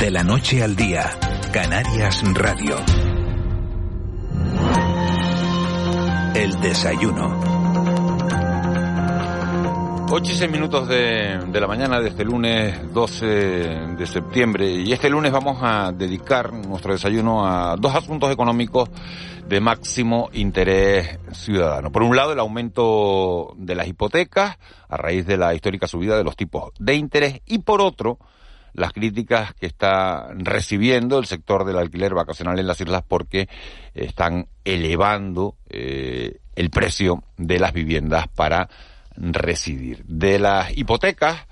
De 0.00 0.10
la 0.10 0.24
noche 0.24 0.62
al 0.62 0.74
día, 0.74 1.10
Canarias 1.52 2.22
Radio. 2.32 2.76
El 6.34 6.58
desayuno. 6.62 7.38
8 10.10 10.32
y 10.32 10.34
6 10.34 10.50
minutos 10.50 10.88
de, 10.88 11.38
de, 11.46 11.60
la 11.60 11.66
mañana 11.66 12.00
de 12.00 12.08
este 12.08 12.24
lunes 12.24 12.90
12 12.94 13.26
de 13.26 14.06
septiembre 14.06 14.70
y 14.70 14.90
este 14.90 15.10
lunes 15.10 15.32
vamos 15.32 15.58
a 15.60 15.92
dedicar 15.92 16.50
nuestro 16.50 16.94
desayuno 16.94 17.46
a 17.46 17.76
dos 17.76 17.94
asuntos 17.94 18.32
económicos 18.32 18.88
de 19.46 19.60
máximo 19.60 20.30
interés 20.32 21.18
ciudadano. 21.32 21.92
Por 21.92 22.04
un 22.04 22.16
lado, 22.16 22.32
el 22.32 22.38
aumento 22.38 23.52
de 23.58 23.74
las 23.74 23.86
hipotecas 23.86 24.56
a 24.88 24.96
raíz 24.96 25.26
de 25.26 25.36
la 25.36 25.54
histórica 25.54 25.86
subida 25.86 26.16
de 26.16 26.24
los 26.24 26.36
tipos 26.36 26.72
de 26.78 26.94
interés 26.94 27.42
y 27.44 27.58
por 27.58 27.82
otro, 27.82 28.18
las 28.72 28.92
críticas 28.92 29.54
que 29.54 29.66
está 29.66 30.28
recibiendo 30.34 31.18
el 31.18 31.26
sector 31.26 31.64
del 31.64 31.78
alquiler 31.78 32.14
vacacional 32.14 32.58
en 32.58 32.66
las 32.66 32.80
islas 32.80 33.02
porque 33.06 33.48
están 33.94 34.46
elevando 34.64 35.56
eh, 35.68 36.38
el 36.56 36.70
precio 36.70 37.24
de 37.36 37.58
las 37.58 37.72
viviendas 37.72 38.28
para 38.28 38.68
residir. 39.16 40.04
De 40.06 40.38
las 40.38 40.76
hipotecas, 40.76 41.46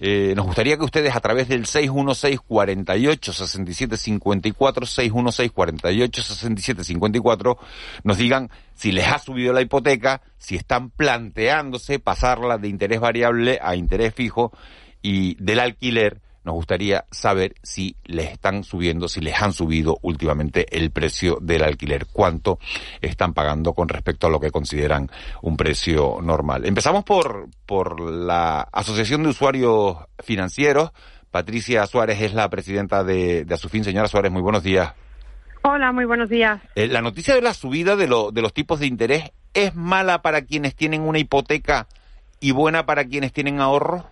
eh, 0.00 0.34
nos 0.34 0.46
gustaría 0.46 0.76
que 0.76 0.84
ustedes 0.84 1.14
a 1.14 1.20
través 1.20 1.48
del 1.48 1.66
616 1.66 2.40
48 2.40 3.32
67 3.32 3.96
54 3.96 4.86
616 4.86 5.52
48 5.52 6.22
67 6.22 6.84
54 6.84 7.58
nos 8.02 8.18
digan 8.18 8.50
si 8.74 8.92
les 8.92 9.06
ha 9.06 9.18
subido 9.18 9.52
la 9.52 9.62
hipoteca, 9.62 10.20
si 10.36 10.56
están 10.56 10.90
planteándose 10.90 12.00
pasarla 12.00 12.58
de 12.58 12.68
interés 12.68 13.00
variable 13.00 13.58
a 13.62 13.76
interés 13.76 14.14
fijo 14.14 14.52
y 15.00 15.36
del 15.42 15.60
alquiler 15.60 16.20
nos 16.44 16.54
gustaría 16.54 17.06
saber 17.10 17.54
si 17.62 17.96
les 18.04 18.30
están 18.30 18.64
subiendo, 18.64 19.08
si 19.08 19.20
les 19.20 19.40
han 19.40 19.52
subido 19.52 19.98
últimamente 20.02 20.66
el 20.76 20.90
precio 20.90 21.38
del 21.40 21.64
alquiler, 21.64 22.06
cuánto 22.06 22.58
están 23.00 23.32
pagando 23.32 23.72
con 23.72 23.88
respecto 23.88 24.26
a 24.26 24.30
lo 24.30 24.40
que 24.40 24.50
consideran 24.50 25.10
un 25.42 25.56
precio 25.56 26.18
normal. 26.22 26.66
Empezamos 26.66 27.04
por, 27.04 27.48
por 27.66 28.00
la 28.00 28.60
Asociación 28.72 29.22
de 29.22 29.30
Usuarios 29.30 29.96
Financieros. 30.22 30.92
Patricia 31.30 31.86
Suárez 31.86 32.20
es 32.20 32.34
la 32.34 32.48
presidenta 32.50 33.02
de, 33.02 33.44
de 33.44 33.54
Asufin. 33.54 33.82
Señora 33.82 34.06
Suárez, 34.06 34.30
muy 34.30 34.42
buenos 34.42 34.62
días. 34.62 34.92
Hola, 35.62 35.92
muy 35.92 36.04
buenos 36.04 36.28
días. 36.28 36.60
Eh, 36.74 36.88
la 36.88 37.00
noticia 37.00 37.34
de 37.34 37.40
la 37.40 37.54
subida 37.54 37.96
de, 37.96 38.06
lo, 38.06 38.30
de 38.30 38.42
los 38.42 38.52
tipos 38.52 38.80
de 38.80 38.86
interés 38.86 39.32
es 39.54 39.74
mala 39.74 40.20
para 40.20 40.42
quienes 40.42 40.74
tienen 40.74 41.00
una 41.00 41.18
hipoteca 41.18 41.88
y 42.38 42.50
buena 42.50 42.84
para 42.84 43.06
quienes 43.06 43.32
tienen 43.32 43.60
ahorros. 43.60 44.04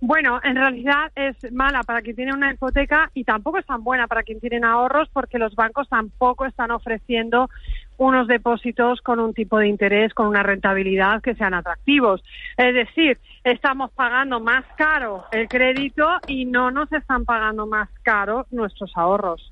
Bueno, 0.00 0.40
en 0.44 0.56
realidad 0.56 1.10
es 1.14 1.50
mala 1.52 1.82
para 1.82 2.02
quien 2.02 2.16
tiene 2.16 2.34
una 2.34 2.52
hipoteca 2.52 3.10
y 3.14 3.24
tampoco 3.24 3.58
es 3.58 3.64
tan 3.64 3.82
buena 3.82 4.06
para 4.06 4.24
quien 4.24 4.40
tiene 4.40 4.60
ahorros 4.66 5.08
porque 5.10 5.38
los 5.38 5.54
bancos 5.54 5.88
tampoco 5.88 6.44
están 6.44 6.70
ofreciendo 6.70 7.48
unos 7.96 8.28
depósitos 8.28 9.00
con 9.00 9.20
un 9.20 9.32
tipo 9.32 9.58
de 9.58 9.68
interés, 9.68 10.12
con 10.12 10.26
una 10.26 10.42
rentabilidad 10.42 11.22
que 11.22 11.34
sean 11.34 11.54
atractivos. 11.54 12.22
Es 12.58 12.74
decir, 12.74 13.18
estamos 13.42 13.90
pagando 13.92 14.38
más 14.38 14.64
caro 14.76 15.24
el 15.32 15.48
crédito 15.48 16.06
y 16.26 16.44
no 16.44 16.70
nos 16.70 16.92
están 16.92 17.24
pagando 17.24 17.66
más 17.66 17.88
caro 18.02 18.46
nuestros 18.50 18.92
ahorros. 18.96 19.50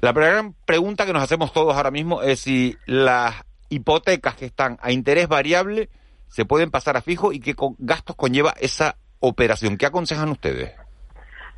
La 0.00 0.12
primera 0.12 0.50
pregunta 0.64 1.06
que 1.06 1.12
nos 1.12 1.22
hacemos 1.22 1.52
todos 1.52 1.76
ahora 1.76 1.92
mismo 1.92 2.20
es 2.22 2.40
si 2.40 2.74
las 2.86 3.44
hipotecas 3.68 4.34
que 4.34 4.46
están 4.46 4.78
a 4.80 4.90
interés 4.90 5.28
variable 5.28 5.88
se 6.26 6.44
pueden 6.44 6.70
pasar 6.72 6.96
a 6.96 7.02
fijo 7.02 7.32
y 7.32 7.38
qué 7.38 7.54
gastos 7.78 8.16
conlleva 8.16 8.54
esa 8.58 8.96
operación. 9.20 9.76
¿Qué 9.76 9.86
aconsejan 9.86 10.28
ustedes? 10.30 10.72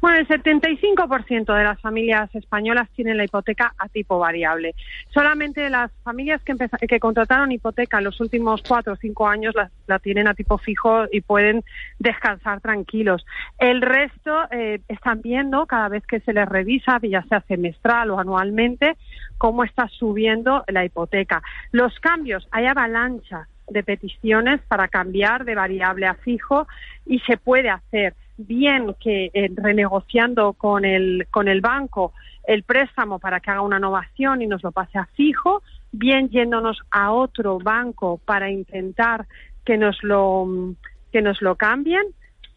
Bueno, 0.00 0.18
el 0.18 0.28
75% 0.28 1.56
de 1.56 1.64
las 1.64 1.80
familias 1.80 2.32
españolas 2.32 2.88
tienen 2.94 3.16
la 3.16 3.24
hipoteca 3.24 3.74
a 3.76 3.88
tipo 3.88 4.20
variable. 4.20 4.76
Solamente 5.10 5.68
las 5.70 5.90
familias 6.04 6.40
que, 6.44 6.54
que 6.86 7.00
contrataron 7.00 7.50
hipoteca 7.50 7.98
en 7.98 8.04
los 8.04 8.20
últimos 8.20 8.62
cuatro 8.62 8.92
o 8.92 8.96
cinco 8.96 9.26
años 9.26 9.56
la, 9.86 9.98
tienen 9.98 10.28
a 10.28 10.34
tipo 10.34 10.56
fijo 10.56 11.06
y 11.10 11.20
pueden 11.20 11.64
descansar 11.98 12.60
tranquilos. 12.60 13.26
El 13.58 13.82
resto 13.82 14.44
eh, 14.52 14.80
están 14.86 15.20
viendo 15.20 15.66
cada 15.66 15.88
vez 15.88 16.06
que 16.06 16.20
se 16.20 16.32
les 16.32 16.48
revisa, 16.48 17.00
ya 17.02 17.22
sea 17.22 17.40
semestral 17.48 18.12
o 18.12 18.20
anualmente, 18.20 18.96
cómo 19.36 19.64
está 19.64 19.88
subiendo 19.88 20.62
la 20.68 20.84
hipoteca. 20.84 21.42
Los 21.72 21.98
cambios, 21.98 22.46
hay 22.52 22.66
avalancha 22.66 23.48
de 23.70 23.82
peticiones 23.82 24.60
para 24.68 24.88
cambiar 24.88 25.44
de 25.44 25.54
variable 25.54 26.06
a 26.06 26.14
fijo 26.14 26.66
y 27.06 27.18
se 27.20 27.36
puede 27.36 27.70
hacer 27.70 28.14
bien 28.36 28.94
que 29.00 29.30
eh, 29.34 29.50
renegociando 29.54 30.52
con 30.52 30.84
el, 30.84 31.26
con 31.30 31.48
el 31.48 31.60
banco 31.60 32.12
el 32.44 32.62
préstamo 32.62 33.18
para 33.18 33.40
que 33.40 33.50
haga 33.50 33.60
una 33.60 33.76
innovación 33.76 34.40
y 34.40 34.46
nos 34.46 34.62
lo 34.62 34.72
pase 34.72 34.96
a 34.96 35.04
fijo, 35.16 35.62
bien 35.92 36.30
yéndonos 36.30 36.78
a 36.90 37.12
otro 37.12 37.58
banco 37.58 38.18
para 38.24 38.50
intentar 38.50 39.26
que 39.66 39.76
nos 39.76 40.02
lo, 40.02 40.74
que 41.12 41.20
nos 41.20 41.42
lo 41.42 41.56
cambien 41.56 42.02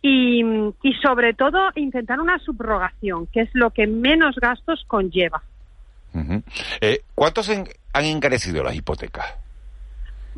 y, 0.01 0.43
y 0.81 0.93
sobre 1.03 1.33
todo 1.33 1.71
intentar 1.75 2.21
una 2.21 2.39
subrogación, 2.39 3.27
que 3.27 3.41
es 3.41 3.49
lo 3.53 3.71
que 3.71 3.85
menos 3.85 4.35
gastos 4.37 4.83
conlleva. 4.87 5.43
eh, 6.79 7.01
¿Cuántos 7.13 7.49
han 7.49 8.05
encarecido 8.05 8.63
las 8.63 8.75
hipotecas? 8.75 9.25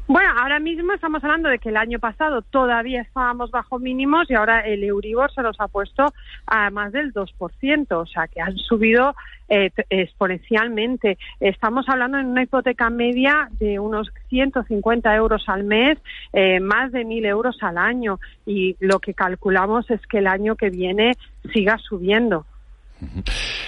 Bueno, 0.05 0.31
ahora 0.37 0.59
mismo 0.59 0.91
estamos 0.91 1.23
hablando 1.23 1.47
de 1.47 1.59
que 1.59 1.69
el 1.69 1.77
año 1.77 1.97
pasado 1.97 2.41
todavía 2.41 3.01
estábamos 3.01 3.51
bajo 3.51 3.79
mínimos 3.79 4.29
y 4.29 4.33
ahora 4.33 4.59
el 4.59 4.83
Euribor 4.83 5.31
se 5.33 5.41
nos 5.41 5.57
ha 5.61 5.69
puesto 5.69 6.13
a 6.45 6.69
más 6.71 6.91
del 6.91 7.13
2%, 7.13 7.87
o 7.89 8.05
sea 8.05 8.27
que 8.27 8.41
han 8.41 8.57
subido 8.57 9.15
eh, 9.47 9.71
exponencialmente. 9.89 11.17
Estamos 11.39 11.87
hablando 11.87 12.17
en 12.17 12.25
una 12.25 12.43
hipoteca 12.43 12.89
media 12.89 13.47
de 13.59 13.79
unos 13.79 14.11
150 14.27 15.15
euros 15.15 15.45
al 15.47 15.63
mes, 15.63 15.97
eh, 16.33 16.59
más 16.59 16.91
de 16.91 17.05
1.000 17.05 17.25
euros 17.25 17.57
al 17.61 17.77
año 17.77 18.19
y 18.45 18.75
lo 18.81 18.99
que 18.99 19.13
calculamos 19.13 19.89
es 19.89 20.05
que 20.07 20.17
el 20.17 20.27
año 20.27 20.57
que 20.57 20.69
viene 20.69 21.13
siga 21.53 21.77
subiendo. 21.77 22.45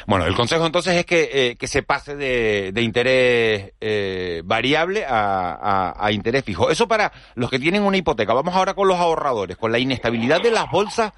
Bueno, 0.08 0.26
el 0.26 0.36
consejo 0.36 0.66
entonces 0.66 0.96
es 0.96 1.06
que, 1.06 1.30
eh, 1.34 1.56
que 1.56 1.68
se 1.68 1.84
pase 1.84 2.16
de, 2.16 2.72
de 2.74 2.82
interés 2.82 3.74
eh, 3.80 4.42
variable 4.46 5.06
a, 5.06 5.94
a, 5.98 6.12
interés 6.12 6.44
fijo. 6.44 6.70
Eso 6.70 6.88
para 6.88 7.12
los 7.36 7.50
que 7.50 7.60
tienen 7.60 7.84
una 7.84 7.98
hipoteca. 7.98 8.34
Vamos 8.34 8.56
ahora 8.56 8.74
con 8.74 8.88
los 8.88 8.98
ahorradores, 8.98 9.58
con 9.58 9.72
la 9.72 9.80
inestabilidad 9.80 10.42
de 10.42 10.52
las 10.52 10.70
bolsas. 10.70 11.14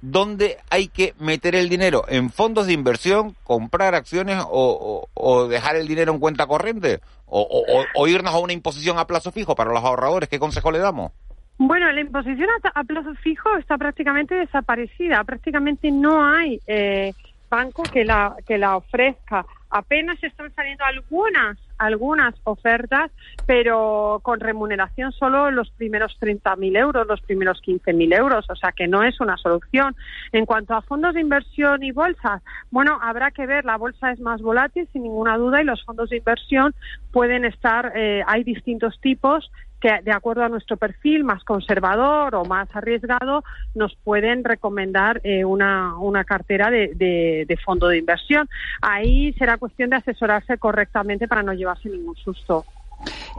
¿Dónde 0.00 0.58
hay 0.68 0.88
que 0.88 1.14
meter 1.20 1.54
el 1.54 1.68
dinero? 1.68 2.04
¿En 2.08 2.30
fondos 2.30 2.66
de 2.66 2.72
inversión, 2.72 3.36
comprar 3.44 3.94
acciones 3.94 4.42
o, 4.48 5.08
o, 5.14 5.46
dejar 5.46 5.76
el 5.76 5.86
dinero 5.86 6.12
en 6.12 6.18
cuenta 6.18 6.48
corriente? 6.48 7.00
O, 7.26 7.64
o, 7.94 8.08
irnos 8.08 8.34
a 8.34 8.38
una 8.38 8.52
imposición 8.52 8.98
a 8.98 9.06
plazo 9.06 9.30
fijo 9.30 9.54
para 9.54 9.72
los 9.72 9.84
ahorradores? 9.84 10.28
¿Qué 10.28 10.40
consejo 10.40 10.72
le 10.72 10.80
damos? 10.80 11.12
Bueno, 11.58 11.92
la 11.92 12.00
imposición 12.00 12.48
a, 12.74 12.82
plazo 12.82 13.14
fijo 13.22 13.56
está 13.56 13.78
prácticamente 13.78 14.34
desaparecida. 14.34 15.22
Prácticamente 15.22 15.92
no 15.92 16.24
hay 16.24 16.58
eh, 16.66 17.12
banco 17.52 17.82
que 17.82 18.04
la, 18.04 18.34
que 18.46 18.56
la 18.56 18.76
ofrezca. 18.76 19.44
Apenas 19.68 20.22
están 20.22 20.54
saliendo 20.54 20.84
algunas, 20.84 21.58
algunas 21.78 22.34
ofertas, 22.44 23.10
pero 23.46 24.20
con 24.22 24.40
remuneración 24.40 25.12
solo 25.12 25.50
los 25.50 25.70
primeros 25.72 26.18
30.000 26.18 26.78
euros, 26.78 27.06
los 27.06 27.20
primeros 27.20 27.60
15.000 27.62 28.18
euros, 28.18 28.46
o 28.48 28.56
sea 28.56 28.72
que 28.72 28.88
no 28.88 29.02
es 29.02 29.20
una 29.20 29.36
solución. 29.36 29.94
En 30.32 30.46
cuanto 30.46 30.74
a 30.74 30.82
fondos 30.82 31.14
de 31.14 31.20
inversión 31.20 31.82
y 31.82 31.92
bolsas, 31.92 32.42
bueno, 32.70 32.98
habrá 33.02 33.30
que 33.30 33.46
ver, 33.46 33.66
la 33.66 33.76
bolsa 33.76 34.12
es 34.12 34.20
más 34.20 34.40
volátil 34.40 34.88
sin 34.92 35.02
ninguna 35.02 35.36
duda 35.36 35.60
y 35.60 35.64
los 35.64 35.84
fondos 35.84 36.08
de 36.08 36.18
inversión 36.18 36.74
pueden 37.12 37.44
estar, 37.44 37.92
eh, 37.94 38.22
hay 38.26 38.44
distintos 38.44 38.98
tipos 39.00 39.50
que 39.82 39.90
de 40.02 40.12
acuerdo 40.12 40.44
a 40.44 40.48
nuestro 40.48 40.76
perfil 40.76 41.24
más 41.24 41.42
conservador 41.42 42.36
o 42.36 42.44
más 42.44 42.68
arriesgado 42.72 43.42
nos 43.74 43.94
pueden 44.04 44.44
recomendar 44.44 45.20
eh, 45.24 45.44
una, 45.44 45.98
una 45.98 46.24
cartera 46.24 46.70
de, 46.70 46.94
de, 46.94 47.56
fondo 47.64 47.88
de 47.88 47.98
inversión. 47.98 48.48
Ahí 48.80 49.32
será 49.34 49.58
cuestión 49.58 49.90
de 49.90 49.96
asesorarse 49.96 50.56
correctamente 50.56 51.26
para 51.26 51.42
no 51.42 51.52
llevarse 51.52 51.88
ningún 51.88 52.14
susto. 52.16 52.64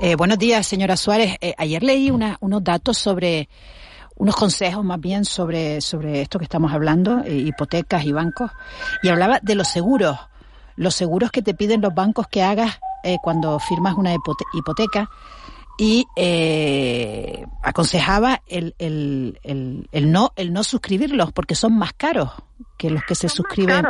Eh, 0.02 0.16
buenos 0.16 0.38
días, 0.38 0.68
señora 0.68 0.98
Suárez. 0.98 1.38
Eh, 1.40 1.54
ayer 1.58 1.82
leí 1.82 2.12
una, 2.12 2.38
unos 2.42 2.62
datos 2.62 2.98
sobre 2.98 3.48
unos 4.16 4.36
consejos 4.36 4.84
más 4.84 5.00
bien 5.00 5.26
sobre, 5.26 5.82
sobre 5.82 6.22
esto 6.22 6.40
que 6.40 6.46
estamos 6.46 6.74
hablando, 6.74 7.20
eh, 7.26 7.36
hipotecas 7.36 8.04
y 8.04 8.12
bancos, 8.12 8.52
y 9.02 9.10
hablaba 9.10 9.40
de 9.42 9.56
los 9.56 9.68
seguros, 9.70 10.18
los 10.76 10.94
seguros 10.94 11.32
que 11.32 11.42
te 11.42 11.54
piden 11.54 11.82
los 11.82 11.94
bancos 11.96 12.28
que 12.28 12.44
hagas 12.44 12.80
eh, 13.04 13.18
cuando 13.22 13.60
firmas 13.60 13.96
una 13.96 14.14
hipoteca 14.14 15.10
y 15.78 16.08
eh, 16.16 17.46
aconsejaba 17.62 18.42
el, 18.48 18.76
el, 18.78 19.40
el, 19.44 19.90
el, 19.92 20.12
no 20.12 20.32
el 20.36 20.54
no 20.54 20.64
suscribirlos 20.64 21.32
porque 21.32 21.56
son 21.56 21.78
más 21.78 21.94
caros 21.94 22.32
que 22.78 22.90
los 22.90 23.04
que 23.04 23.16
se 23.16 23.30
suscriben. 23.30 23.84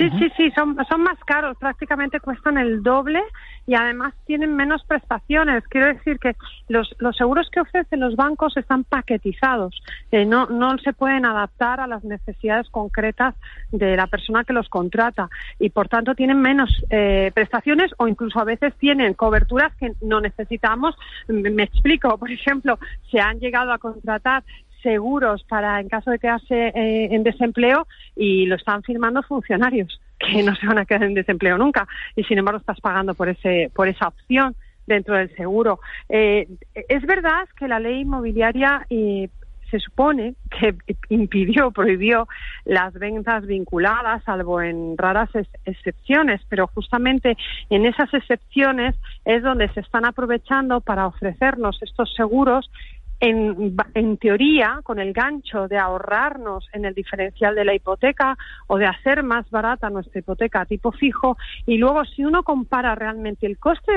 Sí, 0.00 0.08
sí, 0.18 0.32
sí, 0.34 0.50
son, 0.52 0.78
son 0.88 1.02
más 1.02 1.18
caros, 1.26 1.58
prácticamente 1.58 2.20
cuestan 2.20 2.56
el 2.56 2.82
doble 2.82 3.20
y 3.66 3.74
además 3.74 4.14
tienen 4.24 4.56
menos 4.56 4.82
prestaciones. 4.84 5.62
Quiero 5.68 5.88
decir 5.88 6.18
que 6.18 6.36
los, 6.68 6.96
los 7.00 7.14
seguros 7.14 7.50
que 7.50 7.60
ofrecen 7.60 8.00
los 8.00 8.16
bancos 8.16 8.56
están 8.56 8.84
paquetizados, 8.84 9.82
eh, 10.10 10.24
no, 10.24 10.46
no 10.46 10.78
se 10.78 10.94
pueden 10.94 11.26
adaptar 11.26 11.80
a 11.80 11.86
las 11.86 12.02
necesidades 12.02 12.70
concretas 12.70 13.34
de 13.72 13.94
la 13.94 14.06
persona 14.06 14.44
que 14.44 14.54
los 14.54 14.70
contrata 14.70 15.28
y 15.58 15.68
por 15.68 15.88
tanto 15.88 16.14
tienen 16.14 16.40
menos 16.40 16.70
eh, 16.88 17.30
prestaciones 17.34 17.92
o 17.98 18.08
incluso 18.08 18.40
a 18.40 18.44
veces 18.44 18.72
tienen 18.78 19.12
coberturas 19.12 19.76
que 19.76 19.92
no 20.00 20.22
necesitamos. 20.22 20.96
Me 21.28 21.64
explico, 21.64 22.16
por 22.16 22.30
ejemplo, 22.30 22.78
se 23.10 23.20
han 23.20 23.38
llegado 23.38 23.70
a 23.70 23.76
contratar 23.76 24.44
seguros 24.82 25.44
para 25.44 25.80
en 25.80 25.88
caso 25.88 26.10
de 26.10 26.18
quedarse 26.18 26.68
eh, 26.68 27.08
en 27.10 27.22
desempleo 27.22 27.86
y 28.16 28.46
lo 28.46 28.56
están 28.56 28.82
firmando 28.82 29.22
funcionarios 29.22 30.00
que 30.18 30.42
no 30.42 30.54
se 30.54 30.66
van 30.66 30.78
a 30.78 30.84
quedar 30.84 31.04
en 31.04 31.14
desempleo 31.14 31.56
nunca 31.58 31.86
y 32.16 32.24
sin 32.24 32.38
embargo 32.38 32.60
estás 32.60 32.80
pagando 32.80 33.14
por 33.14 33.28
ese 33.28 33.70
por 33.74 33.88
esa 33.88 34.08
opción 34.08 34.54
dentro 34.86 35.14
del 35.16 35.34
seguro. 35.36 35.80
Eh, 36.08 36.48
es 36.74 37.02
verdad 37.06 37.48
que 37.56 37.68
la 37.68 37.78
ley 37.78 38.00
inmobiliaria 38.00 38.86
eh, 38.90 39.28
se 39.70 39.78
supone 39.78 40.34
que 40.50 40.74
impidió, 41.08 41.70
prohibió 41.70 42.28
las 42.64 42.92
ventas 42.94 43.46
vinculadas, 43.46 44.22
salvo 44.24 44.60
en 44.60 44.96
raras 44.98 45.30
excepciones, 45.64 46.40
pero 46.48 46.66
justamente 46.66 47.36
en 47.70 47.86
esas 47.86 48.12
excepciones 48.12 48.96
es 49.24 49.42
donde 49.42 49.68
se 49.72 49.80
están 49.80 50.04
aprovechando 50.04 50.80
para 50.80 51.06
ofrecernos 51.06 51.78
estos 51.82 52.12
seguros 52.14 52.70
en, 53.20 53.76
en, 53.94 54.16
teoría, 54.16 54.80
con 54.82 54.98
el 54.98 55.12
gancho 55.12 55.68
de 55.68 55.78
ahorrarnos 55.78 56.66
en 56.72 56.86
el 56.86 56.94
diferencial 56.94 57.54
de 57.54 57.64
la 57.64 57.74
hipoteca 57.74 58.36
o 58.66 58.78
de 58.78 58.86
hacer 58.86 59.22
más 59.22 59.48
barata 59.50 59.90
nuestra 59.90 60.20
hipoteca 60.20 60.62
a 60.62 60.66
tipo 60.66 60.90
fijo, 60.90 61.36
y 61.66 61.76
luego 61.76 62.04
si 62.04 62.24
uno 62.24 62.42
compara 62.42 62.94
realmente 62.94 63.46
el 63.46 63.58
coste 63.58 63.92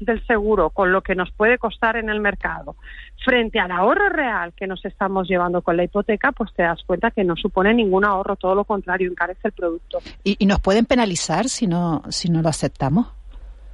del 0.00 0.26
seguro 0.26 0.70
con 0.70 0.92
lo 0.92 1.02
que 1.02 1.14
nos 1.14 1.30
puede 1.32 1.58
costar 1.58 1.96
en 1.96 2.10
el 2.10 2.20
mercado 2.20 2.76
frente 3.24 3.58
al 3.58 3.70
ahorro 3.70 4.08
real 4.10 4.52
que 4.54 4.66
nos 4.66 4.84
estamos 4.84 5.28
llevando 5.28 5.62
con 5.62 5.76
la 5.76 5.84
hipoteca, 5.84 6.32
pues 6.32 6.52
te 6.54 6.62
das 6.62 6.82
cuenta 6.84 7.10
que 7.10 7.24
no 7.24 7.36
supone 7.36 7.72
ningún 7.72 8.04
ahorro, 8.04 8.36
todo 8.36 8.54
lo 8.54 8.64
contrario, 8.64 9.10
encarece 9.10 9.48
el 9.48 9.52
producto. 9.52 9.98
¿Y, 10.22 10.36
y 10.38 10.46
nos 10.46 10.60
pueden 10.60 10.84
penalizar 10.84 11.48
si 11.48 11.66
no, 11.66 12.02
si 12.10 12.28
no 12.28 12.42
lo 12.42 12.48
aceptamos? 12.48 13.06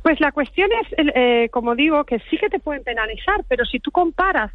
Pues 0.03 0.19
la 0.21 0.33
cuestión 0.33 0.71
es, 0.83 1.09
eh, 1.15 1.49
como 1.51 1.75
digo, 1.75 2.05
que 2.05 2.19
sí 2.31 2.39
que 2.39 2.49
te 2.49 2.59
pueden 2.59 2.83
penalizar, 2.83 3.45
pero 3.49 3.65
si 3.67 3.81
tú 3.81 3.91
comparas 3.91 4.51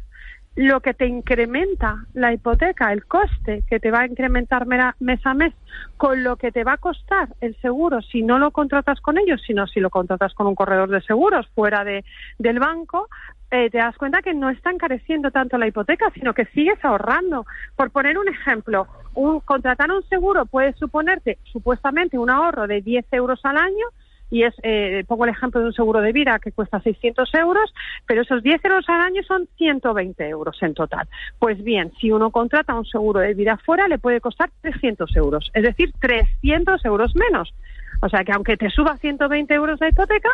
lo 0.56 0.80
que 0.80 0.94
te 0.94 1.06
incrementa 1.06 2.06
la 2.14 2.32
hipoteca, 2.32 2.90
el 2.90 3.04
coste 3.04 3.62
que 3.68 3.78
te 3.78 3.90
va 3.90 4.00
a 4.00 4.06
incrementar 4.06 4.66
mes 4.66 5.26
a 5.26 5.34
mes, 5.34 5.52
con 5.98 6.24
lo 6.24 6.36
que 6.36 6.50
te 6.50 6.64
va 6.64 6.72
a 6.72 6.78
costar 6.78 7.28
el 7.42 7.54
seguro 7.60 8.00
si 8.00 8.22
no 8.22 8.38
lo 8.38 8.50
contratas 8.50 9.00
con 9.00 9.18
ellos, 9.18 9.42
sino 9.46 9.66
si 9.66 9.80
lo 9.80 9.90
contratas 9.90 10.32
con 10.32 10.46
un 10.46 10.54
corredor 10.54 10.88
de 10.88 11.02
seguros 11.02 11.46
fuera 11.54 11.84
de, 11.84 12.04
del 12.38 12.58
banco, 12.58 13.08
eh, 13.50 13.70
te 13.70 13.78
das 13.78 13.96
cuenta 13.96 14.22
que 14.22 14.34
no 14.34 14.48
está 14.48 14.70
encareciendo 14.70 15.30
tanto 15.30 15.58
la 15.58 15.68
hipoteca, 15.68 16.10
sino 16.14 16.32
que 16.32 16.46
sigues 16.46 16.82
ahorrando. 16.82 17.44
Por 17.76 17.90
poner 17.90 18.18
un 18.18 18.28
ejemplo, 18.28 18.86
un, 19.14 19.40
contratar 19.40 19.90
un 19.90 20.02
seguro 20.08 20.46
puede 20.46 20.72
suponerte 20.72 21.38
supuestamente 21.52 22.18
un 22.18 22.30
ahorro 22.30 22.66
de 22.66 22.80
10 22.80 23.06
euros 23.12 23.40
al 23.44 23.58
año, 23.58 23.86
y 24.30 24.42
es, 24.42 24.54
eh, 24.62 25.04
pongo 25.06 25.24
el 25.24 25.30
ejemplo 25.30 25.60
de 25.60 25.66
un 25.66 25.72
seguro 25.72 26.00
de 26.00 26.12
vida 26.12 26.38
que 26.38 26.52
cuesta 26.52 26.80
600 26.80 27.32
euros, 27.34 27.72
pero 28.06 28.22
esos 28.22 28.42
10 28.42 28.64
euros 28.64 28.88
al 28.88 29.00
año 29.00 29.22
son 29.22 29.48
120 29.56 30.28
euros 30.28 30.56
en 30.62 30.74
total. 30.74 31.08
Pues 31.38 31.62
bien, 31.62 31.92
si 32.00 32.10
uno 32.10 32.30
contrata 32.30 32.74
un 32.74 32.86
seguro 32.86 33.20
de 33.20 33.34
vida 33.34 33.56
fuera, 33.64 33.88
le 33.88 33.98
puede 33.98 34.20
costar 34.20 34.50
300 34.62 35.14
euros, 35.16 35.50
es 35.54 35.62
decir, 35.62 35.92
300 36.00 36.84
euros 36.84 37.14
menos. 37.14 37.54
O 38.02 38.08
sea 38.08 38.24
que 38.24 38.32
aunque 38.32 38.56
te 38.56 38.70
suba 38.70 38.96
120 38.96 39.54
euros 39.54 39.80
la 39.80 39.88
hipoteca, 39.88 40.30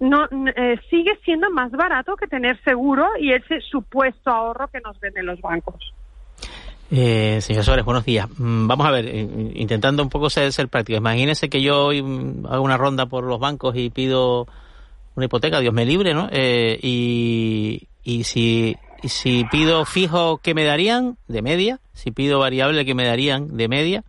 no 0.00 0.26
eh, 0.56 0.78
sigue 0.88 1.18
siendo 1.24 1.50
más 1.50 1.70
barato 1.72 2.16
que 2.16 2.26
tener 2.26 2.58
seguro 2.62 3.06
y 3.18 3.32
ese 3.32 3.60
supuesto 3.60 4.30
ahorro 4.30 4.68
que 4.68 4.80
nos 4.80 4.98
venden 4.98 5.26
los 5.26 5.40
bancos. 5.40 5.94
Eh, 6.92 7.38
señor 7.40 7.64
Suárez, 7.64 7.84
buenos 7.84 8.04
días. 8.04 8.28
Mm, 8.36 8.66
vamos 8.66 8.86
a 8.86 8.90
ver, 8.90 9.06
eh, 9.06 9.52
intentando 9.54 10.02
un 10.02 10.08
poco 10.08 10.28
ser, 10.28 10.52
ser 10.52 10.68
práctico. 10.68 10.98
Imagínese 10.98 11.48
que 11.48 11.62
yo 11.62 11.90
mm, 11.92 12.46
hago 12.46 12.64
una 12.64 12.76
ronda 12.76 13.06
por 13.06 13.22
los 13.24 13.38
bancos 13.38 13.76
y 13.76 13.90
pido 13.90 14.48
una 15.14 15.26
hipoteca, 15.26 15.60
Dios 15.60 15.72
me 15.72 15.84
libre, 15.84 16.14
¿no? 16.14 16.28
Eh, 16.32 16.78
y, 16.82 17.86
y 18.02 18.24
si, 18.24 18.76
si 19.04 19.44
pido 19.52 19.84
fijo, 19.84 20.38
¿qué 20.38 20.52
me 20.52 20.64
darían? 20.64 21.16
De 21.28 21.42
media. 21.42 21.78
Si 21.92 22.10
pido 22.10 22.40
variable, 22.40 22.84
¿qué 22.84 22.94
me 22.94 23.04
darían? 23.04 23.56
De 23.56 23.68
media. 23.68 24.02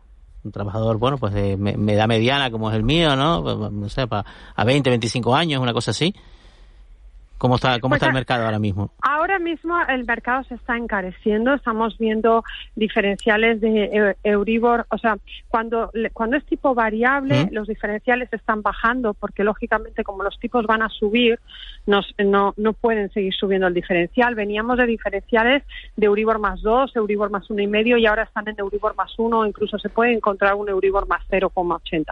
Un 0.44 0.52
trabajador, 0.52 0.98
bueno, 0.98 1.20
pues 1.20 1.36
de, 1.36 1.58
me, 1.58 1.96
da 1.96 2.08
mediana 2.08 2.50
como 2.50 2.72
es 2.72 2.76
el 2.76 2.84
mío, 2.84 3.16
¿no? 3.16 3.44
Pues, 3.44 3.72
no 3.72 3.90
sé, 3.90 4.08
para, 4.08 4.26
a 4.56 4.64
20, 4.64 4.90
25 4.90 5.36
años, 5.36 5.62
una 5.62 5.74
cosa 5.74 5.92
así. 5.92 6.16
¿Cómo 7.42 7.56
está, 7.56 7.80
cómo 7.80 7.96
está 7.96 8.06
el 8.06 8.12
pues, 8.12 8.20
mercado 8.20 8.46
ahora 8.46 8.60
mismo? 8.60 8.92
Ahora 9.02 9.40
mismo 9.40 9.76
el 9.90 10.06
mercado 10.06 10.44
se 10.44 10.54
está 10.54 10.78
encareciendo, 10.78 11.56
estamos 11.56 11.98
viendo 11.98 12.44
diferenciales 12.76 13.60
de 13.60 14.16
Euribor, 14.24 14.86
o 14.92 15.00
sea, 15.00 15.18
cuando, 15.48 15.90
cuando 16.14 16.38
es 16.38 16.46
tipo 16.46 16.76
variable, 16.76 17.50
los 17.52 17.68
diferenciales 17.68 18.32
están 18.32 18.62
bajando 18.62 19.16
porque 19.16 19.44
lógicamente 19.44 20.04
como 20.04 20.22
los 20.22 20.38
tipos 20.38 20.68
van 20.68 20.84
a 20.84 20.90
subir, 20.90 21.40
nos, 21.88 22.14
no, 22.20 22.54
no 22.58 22.74
pueden 22.74 23.12
seguir 23.12 23.34
subiendo 23.34 23.66
el 23.66 23.74
diferencial. 23.74 24.36
Veníamos 24.36 24.78
de 24.78 24.86
diferenciales 24.86 25.64
de 25.96 26.06
Euribor 26.06 26.38
más 26.38 26.62
2, 26.62 26.96
Euribor 26.96 27.32
más 27.32 27.50
uno 27.50 27.64
y 27.64 27.68
medio 27.68 27.98
y 27.98 28.06
ahora 28.06 28.22
están 28.22 28.48
en 28.50 28.60
Euribor 28.60 28.96
más 28.96 29.18
1, 29.18 29.48
incluso 29.48 29.80
se 29.80 29.90
puede 29.90 30.14
encontrar 30.14 30.54
un 30.54 30.70
Euribor 30.70 31.08
más 31.08 31.24
0,80. 31.28 32.06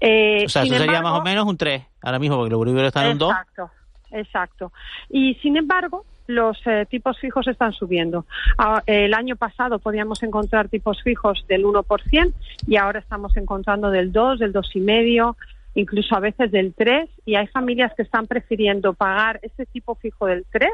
Eh, 0.00 0.42
o 0.44 0.48
sea, 0.48 0.64
eso 0.64 0.74
sería 0.74 1.02
más 1.02 1.20
o 1.20 1.22
menos 1.22 1.46
un 1.46 1.56
3 1.56 1.84
ahora 2.02 2.18
mismo 2.18 2.36
porque 2.36 2.48
el 2.48 2.54
Euribor 2.54 2.84
está 2.84 3.04
en 3.04 3.12
un 3.12 3.18
2. 3.18 3.30
Exacto. 3.30 3.75
Exacto. 4.10 4.72
Y 5.10 5.34
sin 5.36 5.56
embargo, 5.56 6.04
los 6.26 6.58
eh, 6.66 6.86
tipos 6.88 7.18
fijos 7.18 7.46
están 7.46 7.72
subiendo. 7.72 8.26
Ah, 8.58 8.82
el 8.86 9.14
año 9.14 9.36
pasado 9.36 9.78
podíamos 9.78 10.22
encontrar 10.22 10.68
tipos 10.68 11.02
fijos 11.02 11.44
del 11.48 11.64
1% 11.64 12.32
y 12.66 12.76
ahora 12.76 13.00
estamos 13.00 13.36
encontrando 13.36 13.90
del 13.90 14.12
2, 14.12 14.40
del 14.40 14.52
2,5%, 14.52 15.36
incluso 15.74 16.16
a 16.16 16.20
veces 16.20 16.50
del 16.50 16.74
3%. 16.74 17.08
Y 17.24 17.36
hay 17.36 17.46
familias 17.48 17.92
que 17.96 18.02
están 18.02 18.26
prefiriendo 18.26 18.94
pagar 18.94 19.38
ese 19.42 19.66
tipo 19.66 19.94
fijo 19.94 20.26
del 20.26 20.44
3%, 20.46 20.68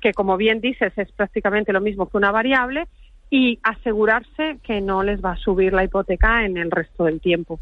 que 0.00 0.12
como 0.12 0.36
bien 0.36 0.60
dices 0.60 0.92
es 0.96 1.10
prácticamente 1.12 1.72
lo 1.72 1.80
mismo 1.80 2.08
que 2.08 2.16
una 2.16 2.30
variable, 2.30 2.86
y 3.30 3.58
asegurarse 3.62 4.58
que 4.62 4.80
no 4.80 5.02
les 5.02 5.24
va 5.24 5.32
a 5.32 5.36
subir 5.36 5.72
la 5.72 5.82
hipoteca 5.82 6.44
en 6.44 6.56
el 6.56 6.70
resto 6.70 7.04
del 7.04 7.20
tiempo. 7.20 7.58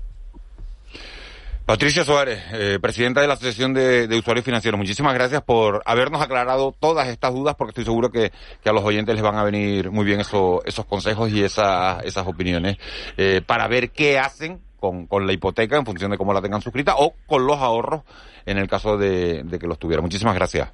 Patricia 1.67 2.05
Suárez, 2.05 2.43
eh, 2.53 2.79
presidenta 2.83 3.21
de 3.21 3.29
la 3.29 3.35
Asociación 3.35 3.73
de, 3.73 4.09
Usuarios 4.19 4.45
Financieros, 4.45 4.79
muchísimas 4.79 5.15
gracias 5.15 5.43
por 5.43 5.81
habernos 5.87 6.21
aclarado 6.21 6.75
todas 6.79 7.07
estas 7.07 7.33
dudas, 7.33 7.55
porque 7.55 7.71
estoy 7.71 7.85
seguro 7.85 8.11
que, 8.11 8.33
a 8.65 8.73
los 8.73 8.83
oyentes 8.83 9.15
les 9.15 9.23
van 9.23 9.37
a 9.37 9.45
venir 9.45 9.93
muy 9.93 10.05
bien 10.05 10.19
eso, 10.19 10.61
esos 10.65 10.87
consejos 10.87 11.31
y 11.31 11.45
esa, 11.45 12.01
esas 12.01 12.27
opiniones 12.27 12.79
eh, 13.17 13.43
para 13.47 13.69
ver 13.69 13.91
qué 13.91 14.19
hacen 14.19 14.61
con, 14.81 15.07
con, 15.07 15.25
la 15.25 15.33
hipoteca 15.33 15.77
en 15.77 15.87
función 15.87 16.11
de 16.11 16.19
cómo 16.19 16.33
la 16.35 16.43
tengan 16.43 16.61
suscrita 16.61 16.97
o 16.99 17.15
con 17.27 17.47
los 17.47 17.59
ahorros 17.59 18.03
en 18.45 18.59
el 18.59 18.67
caso 18.67 18.99
de, 18.99 19.45
que 19.61 19.67
los 19.69 19.79
tuvieran. 19.79 20.03
Muchísimas 20.03 20.35
gracias. 20.35 20.69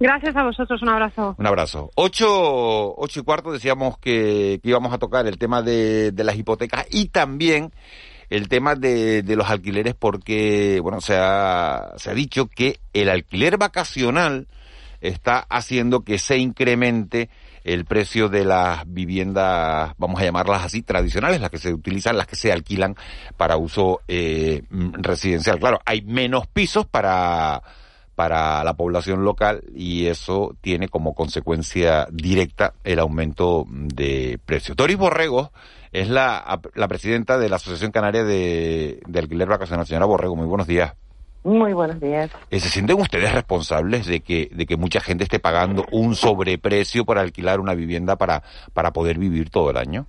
Gracias 0.00 0.34
a 0.34 0.42
vosotros, 0.42 0.82
un 0.82 0.88
abrazo. 0.88 1.36
Un 1.38 1.46
abrazo. 1.46 1.90
Ocho, 1.94 2.96
ocho 2.96 3.20
y 3.20 3.22
cuarto 3.22 3.52
decíamos 3.52 3.98
que, 3.98 4.58
que 4.60 4.68
íbamos 4.68 4.92
a 4.92 4.98
tocar 4.98 5.28
el 5.28 5.38
tema 5.38 5.62
de, 5.62 6.10
de 6.10 6.24
las 6.24 6.36
hipotecas 6.36 6.88
y 6.90 7.06
también 7.06 7.70
el 8.30 8.48
tema 8.48 8.74
de, 8.74 9.22
de 9.22 9.36
los 9.36 9.48
alquileres 9.50 9.94
porque, 9.94 10.80
bueno, 10.82 11.00
se 11.00 11.16
ha, 11.16 11.92
se 11.96 12.10
ha 12.10 12.14
dicho 12.14 12.46
que 12.46 12.78
el 12.92 13.08
alquiler 13.08 13.58
vacacional 13.58 14.46
está 15.00 15.46
haciendo 15.50 16.00
que 16.00 16.18
se 16.18 16.38
incremente 16.38 17.28
el 17.64 17.86
precio 17.86 18.28
de 18.28 18.44
las 18.44 18.84
viviendas, 18.86 19.94
vamos 19.96 20.20
a 20.20 20.24
llamarlas 20.24 20.64
así, 20.64 20.82
tradicionales, 20.82 21.40
las 21.40 21.50
que 21.50 21.58
se 21.58 21.72
utilizan, 21.72 22.16
las 22.16 22.26
que 22.26 22.36
se 22.36 22.52
alquilan 22.52 22.94
para 23.36 23.56
uso 23.56 24.00
eh, 24.06 24.62
residencial. 24.70 25.58
Claro, 25.58 25.80
hay 25.86 26.02
menos 26.02 26.46
pisos 26.46 26.86
para, 26.86 27.62
para 28.14 28.62
la 28.64 28.74
población 28.74 29.24
local 29.24 29.62
y 29.74 30.06
eso 30.06 30.54
tiene 30.60 30.88
como 30.88 31.14
consecuencia 31.14 32.06
directa 32.12 32.74
el 32.84 32.98
aumento 32.98 33.64
de 33.68 34.38
precios. 34.44 34.76
Doris 34.76 34.98
Borrego 34.98 35.50
es 35.94 36.08
la, 36.08 36.60
la 36.74 36.88
presidenta 36.88 37.38
de 37.38 37.48
la 37.48 37.56
Asociación 37.56 37.92
Canaria 37.92 38.24
de, 38.24 39.00
Alquiler 39.14 39.48
Vacacional. 39.48 39.86
Señora 39.86 40.06
Borrego, 40.06 40.34
muy 40.34 40.46
buenos 40.46 40.66
días. 40.66 40.92
Muy 41.44 41.72
buenos 41.72 42.00
días. 42.00 42.32
¿Se 42.50 42.58
sienten 42.58 43.00
ustedes 43.00 43.32
responsables 43.32 44.04
de 44.06 44.20
que, 44.20 44.50
de 44.52 44.66
que 44.66 44.76
mucha 44.76 45.00
gente 45.00 45.22
esté 45.22 45.38
pagando 45.38 45.86
un 45.92 46.16
sobreprecio 46.16 47.04
por 47.04 47.18
alquilar 47.18 47.60
una 47.60 47.74
vivienda 47.74 48.16
para, 48.16 48.42
para 48.72 48.92
poder 48.92 49.18
vivir 49.18 49.50
todo 49.50 49.70
el 49.70 49.76
año? 49.76 50.06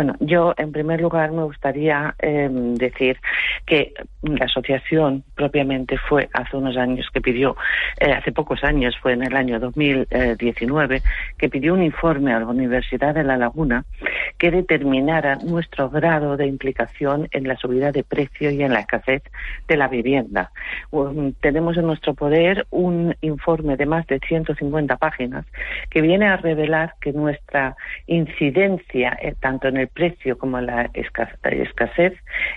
Bueno, 0.00 0.16
yo 0.20 0.54
en 0.56 0.72
primer 0.72 0.98
lugar 0.98 1.30
me 1.30 1.42
gustaría 1.42 2.14
eh, 2.20 2.48
decir 2.50 3.18
que 3.66 3.92
la 4.22 4.46
asociación 4.46 5.24
propiamente 5.34 5.98
fue 5.98 6.30
hace 6.32 6.56
unos 6.56 6.78
años 6.78 7.06
que 7.12 7.20
pidió, 7.20 7.54
eh, 7.98 8.10
hace 8.10 8.32
pocos 8.32 8.64
años, 8.64 8.96
fue 9.02 9.12
en 9.12 9.24
el 9.24 9.36
año 9.36 9.60
2019, 9.60 11.02
que 11.36 11.50
pidió 11.50 11.74
un 11.74 11.82
informe 11.82 12.32
a 12.32 12.38
la 12.40 12.46
Universidad 12.46 13.14
de 13.14 13.24
La 13.24 13.36
Laguna 13.36 13.84
que 14.38 14.50
determinara 14.50 15.36
nuestro 15.36 15.90
grado 15.90 16.38
de 16.38 16.46
implicación 16.46 17.28
en 17.32 17.46
la 17.46 17.56
subida 17.56 17.92
de 17.92 18.02
precio 18.02 18.50
y 18.50 18.62
en 18.62 18.72
la 18.72 18.80
escasez 18.80 19.22
de 19.68 19.76
la 19.76 19.86
vivienda. 19.86 20.50
Um, 20.92 21.34
tenemos 21.34 21.76
en 21.76 21.86
nuestro 21.86 22.14
poder 22.14 22.66
un 22.70 23.14
informe 23.20 23.76
de 23.76 23.84
más 23.84 24.06
de 24.06 24.18
150 24.18 24.96
páginas 24.96 25.44
que 25.90 26.00
viene 26.00 26.26
a 26.26 26.38
revelar 26.38 26.94
que 27.02 27.12
nuestra 27.12 27.76
incidencia, 28.06 29.18
eh, 29.20 29.34
tanto 29.38 29.68
en 29.68 29.76
el 29.76 29.89
precio 29.92 30.38
como 30.38 30.60
la 30.60 30.90
escasez 30.94 32.14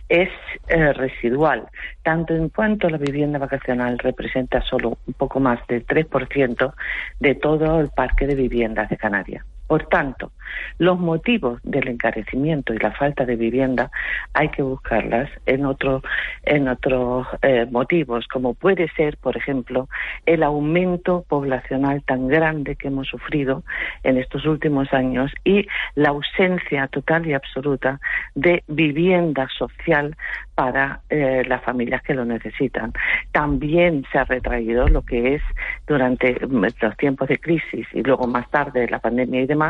es 0.10 0.30
eh, 0.68 0.94
residual, 0.94 1.68
tanto 2.04 2.34
en 2.36 2.50
cuanto 2.50 2.90
la 2.90 2.98
vivienda 2.98 3.40
vacacional 3.40 3.98
representa 4.00 4.62
solo 4.62 4.98
un 5.08 5.14
poco 5.14 5.40
más 5.40 5.66
del 5.68 5.86
3% 5.86 6.74
de 7.20 7.36
todo 7.36 7.80
el 7.80 7.90
parque 7.90 8.28
de 8.28 8.36
viviendas 8.36 8.90
de 8.90 8.98
Canarias. 8.98 9.46
Por 9.74 9.88
tanto, 9.88 10.32
los 10.78 11.00
motivos 11.00 11.60
del 11.64 11.88
encarecimiento 11.88 12.76
y 12.76 12.78
la 12.78 12.92
falta 12.92 13.26
de 13.26 13.36
vivienda 13.36 13.90
hay 14.36 14.50
que 14.50 14.62
buscarlas 14.62 15.32
en, 15.48 15.66
otro, 15.66 16.04
en 16.44 16.68
otros 16.68 17.26
eh, 17.42 17.66
motivos, 17.72 18.28
como 18.28 18.54
puede 18.54 18.88
ser, 18.90 19.18
por 19.18 19.36
ejemplo, 19.36 19.90
el 20.28 20.44
aumento 20.44 21.26
poblacional 21.28 22.04
tan 22.04 22.28
grande 22.28 22.76
que 22.76 22.90
hemos 22.90 23.08
sufrido 23.08 23.64
en 24.04 24.18
estos 24.18 24.46
últimos 24.46 24.94
años 24.94 25.32
y 25.44 25.66
la 25.96 26.10
ausencia 26.10 26.88
total 26.88 27.26
y 27.26 27.34
absoluta 27.34 28.00
de 28.36 28.64
vivienda 28.68 29.48
social 29.58 30.16
para 30.54 31.02
eh, 31.10 31.44
las 31.48 31.64
familias 31.64 32.04
que 32.04 32.14
lo 32.14 32.26
necesitan. 32.26 32.94
También 33.32 34.06
se 34.12 34.20
ha 34.20 34.24
retraído 34.26 34.88
lo 34.88 35.02
que 35.02 35.36
es 35.36 35.42
durante 35.88 36.38
los 36.42 36.98
tiempos 36.98 37.28
de 37.28 37.40
crisis 37.40 37.88
y 37.92 38.04
luego 38.04 38.28
más 38.28 38.50
tarde 38.52 38.88
la 38.88 39.00
pandemia 39.00 39.42
y 39.42 39.48
demás, 39.48 39.63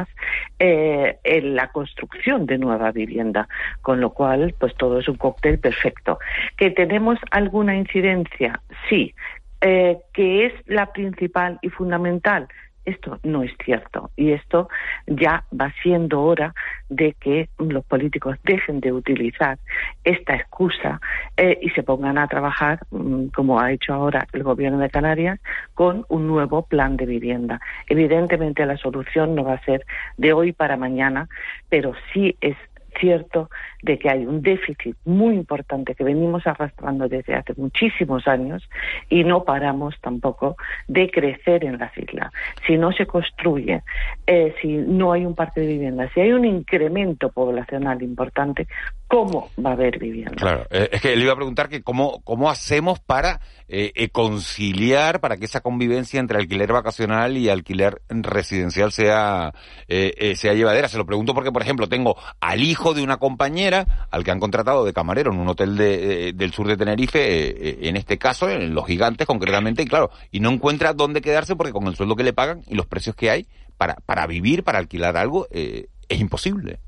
eh, 0.60 1.18
en 1.24 1.56
la 1.56 1.68
construcción 1.70 2.46
de 2.46 2.58
nueva 2.58 2.92
vivienda, 2.92 3.48
con 3.82 4.00
lo 4.02 4.12
cual, 4.12 4.54
pues 4.60 4.76
todo 4.76 5.00
es 5.00 5.08
un 5.08 5.18
cóctel 5.18 5.60
perfecto. 5.60 6.20
¿Que 6.58 6.72
tenemos 6.72 7.20
alguna 7.32 7.76
incidencia? 7.76 8.62
Sí. 8.90 9.14
Eh, 9.62 9.98
¿Que 10.14 10.46
es 10.48 10.54
la 10.66 10.92
principal 10.92 11.58
y 11.62 11.70
fundamental? 11.70 12.48
Esto 12.86 13.20
no 13.24 13.44
es 13.44 13.52
cierto 13.64 14.12
y 14.16 14.32
esto 14.32 14.68
ya 15.08 15.46
va 15.60 15.74
siendo 15.82 16.22
hora 16.22 16.54
de 16.90 17.14
que 17.14 17.50
los 17.58 17.86
políticos 17.86 18.38
dejen 18.44 18.80
de 18.80 18.92
utilizar 18.92 19.58
esta 20.04 20.36
excusa 20.36 21.00
eh, 21.38 21.58
y 21.62 21.70
se 21.70 21.84
pongan 21.84 22.18
a 22.18 22.28
trabajar, 22.28 22.80
mm, 22.92 23.28
como 23.28 23.60
ha 23.60 23.72
hecho 23.72 23.94
ahora 23.94 24.28
el 24.34 24.44
Gobierno 24.44 24.80
de 24.80 24.90
Canarias, 24.90 25.40
con 25.74 26.06
un 26.10 26.28
nuevo 26.28 26.64
plan 26.64 26.98
de 26.98 27.06
vivienda. 27.06 27.62
Evidentemente 27.88 28.66
la 28.66 28.78
solución 28.78 29.36
no 29.36 29.44
va 29.44 29.54
a 29.54 29.66
ser 29.66 29.86
de 30.18 30.34
hoy 30.34 30.52
para 30.52 30.78
mañana, 30.78 31.30
pero 31.70 31.94
sí 32.14 32.36
es 32.42 32.58
cierto 33.00 33.50
de 33.82 33.98
que 34.00 34.10
hay 34.10 34.26
un 34.26 34.42
déficit 34.42 34.96
muy 35.06 35.36
importante 35.36 35.96
que 35.96 36.04
venimos 36.04 36.46
arrastrando 36.48 37.08
desde 37.08 37.36
hace 37.36 37.54
muchísimos 37.58 38.28
años 38.28 38.68
y 39.10 39.24
no 39.24 39.44
paramos 39.44 39.96
tampoco 40.02 40.56
de 40.88 41.10
crecer 41.10 41.64
en 41.66 41.78
las 41.78 41.98
islas. 41.98 42.32
Si 42.66 42.78
no 42.78 42.92
se 42.92 43.06
construye, 43.06 43.84
eh, 44.28 44.54
si 44.62 44.74
no 44.78 45.12
hay 45.12 45.26
un 45.26 45.36
parque 45.36 45.62
de 45.62 45.68
vivienda, 45.68 46.10
si 46.14 46.22
hay 46.22 46.32
un 46.32 46.46
incremento 46.46 47.30
poblacional 47.30 48.02
importante, 48.02 48.68
¿cómo 49.14 49.50
va 49.64 49.72
a 49.72 49.74
haber 49.74 50.00
vivienda? 50.00 50.36
Claro, 50.36 50.66
eh, 50.70 50.90
es 50.92 51.02
que 51.02 51.16
le 51.16 51.24
iba 51.24 51.34
a 51.34 51.38
preguntar 51.38 51.70
que 51.70 51.84
cómo, 51.84 52.22
cómo 52.24 52.50
hacemos 52.50 53.00
para 53.00 53.40
eh, 53.68 54.10
conciliar, 54.12 55.20
para 55.20 55.38
que 55.38 55.46
esa 55.46 55.62
convivencia 55.62 56.20
entre 56.20 56.38
alquiler 56.38 56.72
vacacional 56.74 57.38
y 57.38 57.50
alquiler 57.50 58.02
residencial 58.10 58.92
sea, 58.92 59.54
sea 59.88 60.54
llevadera. 60.54 60.88
Se 60.88 60.98
lo 60.98 61.06
pregunto 61.06 61.34
porque, 61.34 61.52
por 61.52 61.62
ejemplo, 61.62 61.88
tengo 61.88 62.16
al 62.40 62.62
hijo 62.62 62.94
de 62.94 63.04
una 63.04 63.18
compañera 63.18 64.08
al 64.12 64.24
que 64.24 64.32
han 64.32 64.40
contratado 64.40 64.86
de 64.86 64.94
camarero 64.94 65.32
en 65.32 65.40
un 65.40 65.50
hotel 65.50 65.78
de, 65.78 66.34
del 66.34 66.54
sur 66.54 66.68
de 66.68 66.78
Tenerife, 66.78 67.20
eh, 67.20 67.56
eh, 67.58 67.80
en 67.84 67.98
este 67.98 68.18
caso, 68.18 68.50
en 68.50 68.74
Los 68.74 68.86
Gigantes 68.86 69.28
concretamente, 69.28 69.84
y 69.84 69.86
claro, 69.86 70.12
y 70.32 70.40
no 70.40 70.52
encuentra 70.52 70.94
dónde 70.94 71.22
quedarse 71.22 71.56
porque 71.56 71.74
con 71.74 71.88
el 71.88 71.96
sueldo 71.96 72.16
que 72.16 72.24
le 72.24 72.34
pagan 72.34 72.62
y 72.68 72.76
los 72.76 72.86
precios 72.86 73.16
que 73.16 73.30
hay 73.30 73.48
para, 73.78 73.96
para 74.06 74.28
vivir, 74.28 74.64
para 74.64 74.80
alquilar 74.80 75.18
algo, 75.18 75.48
eh, 75.52 75.88
es 76.08 76.20
imposible. 76.20 76.80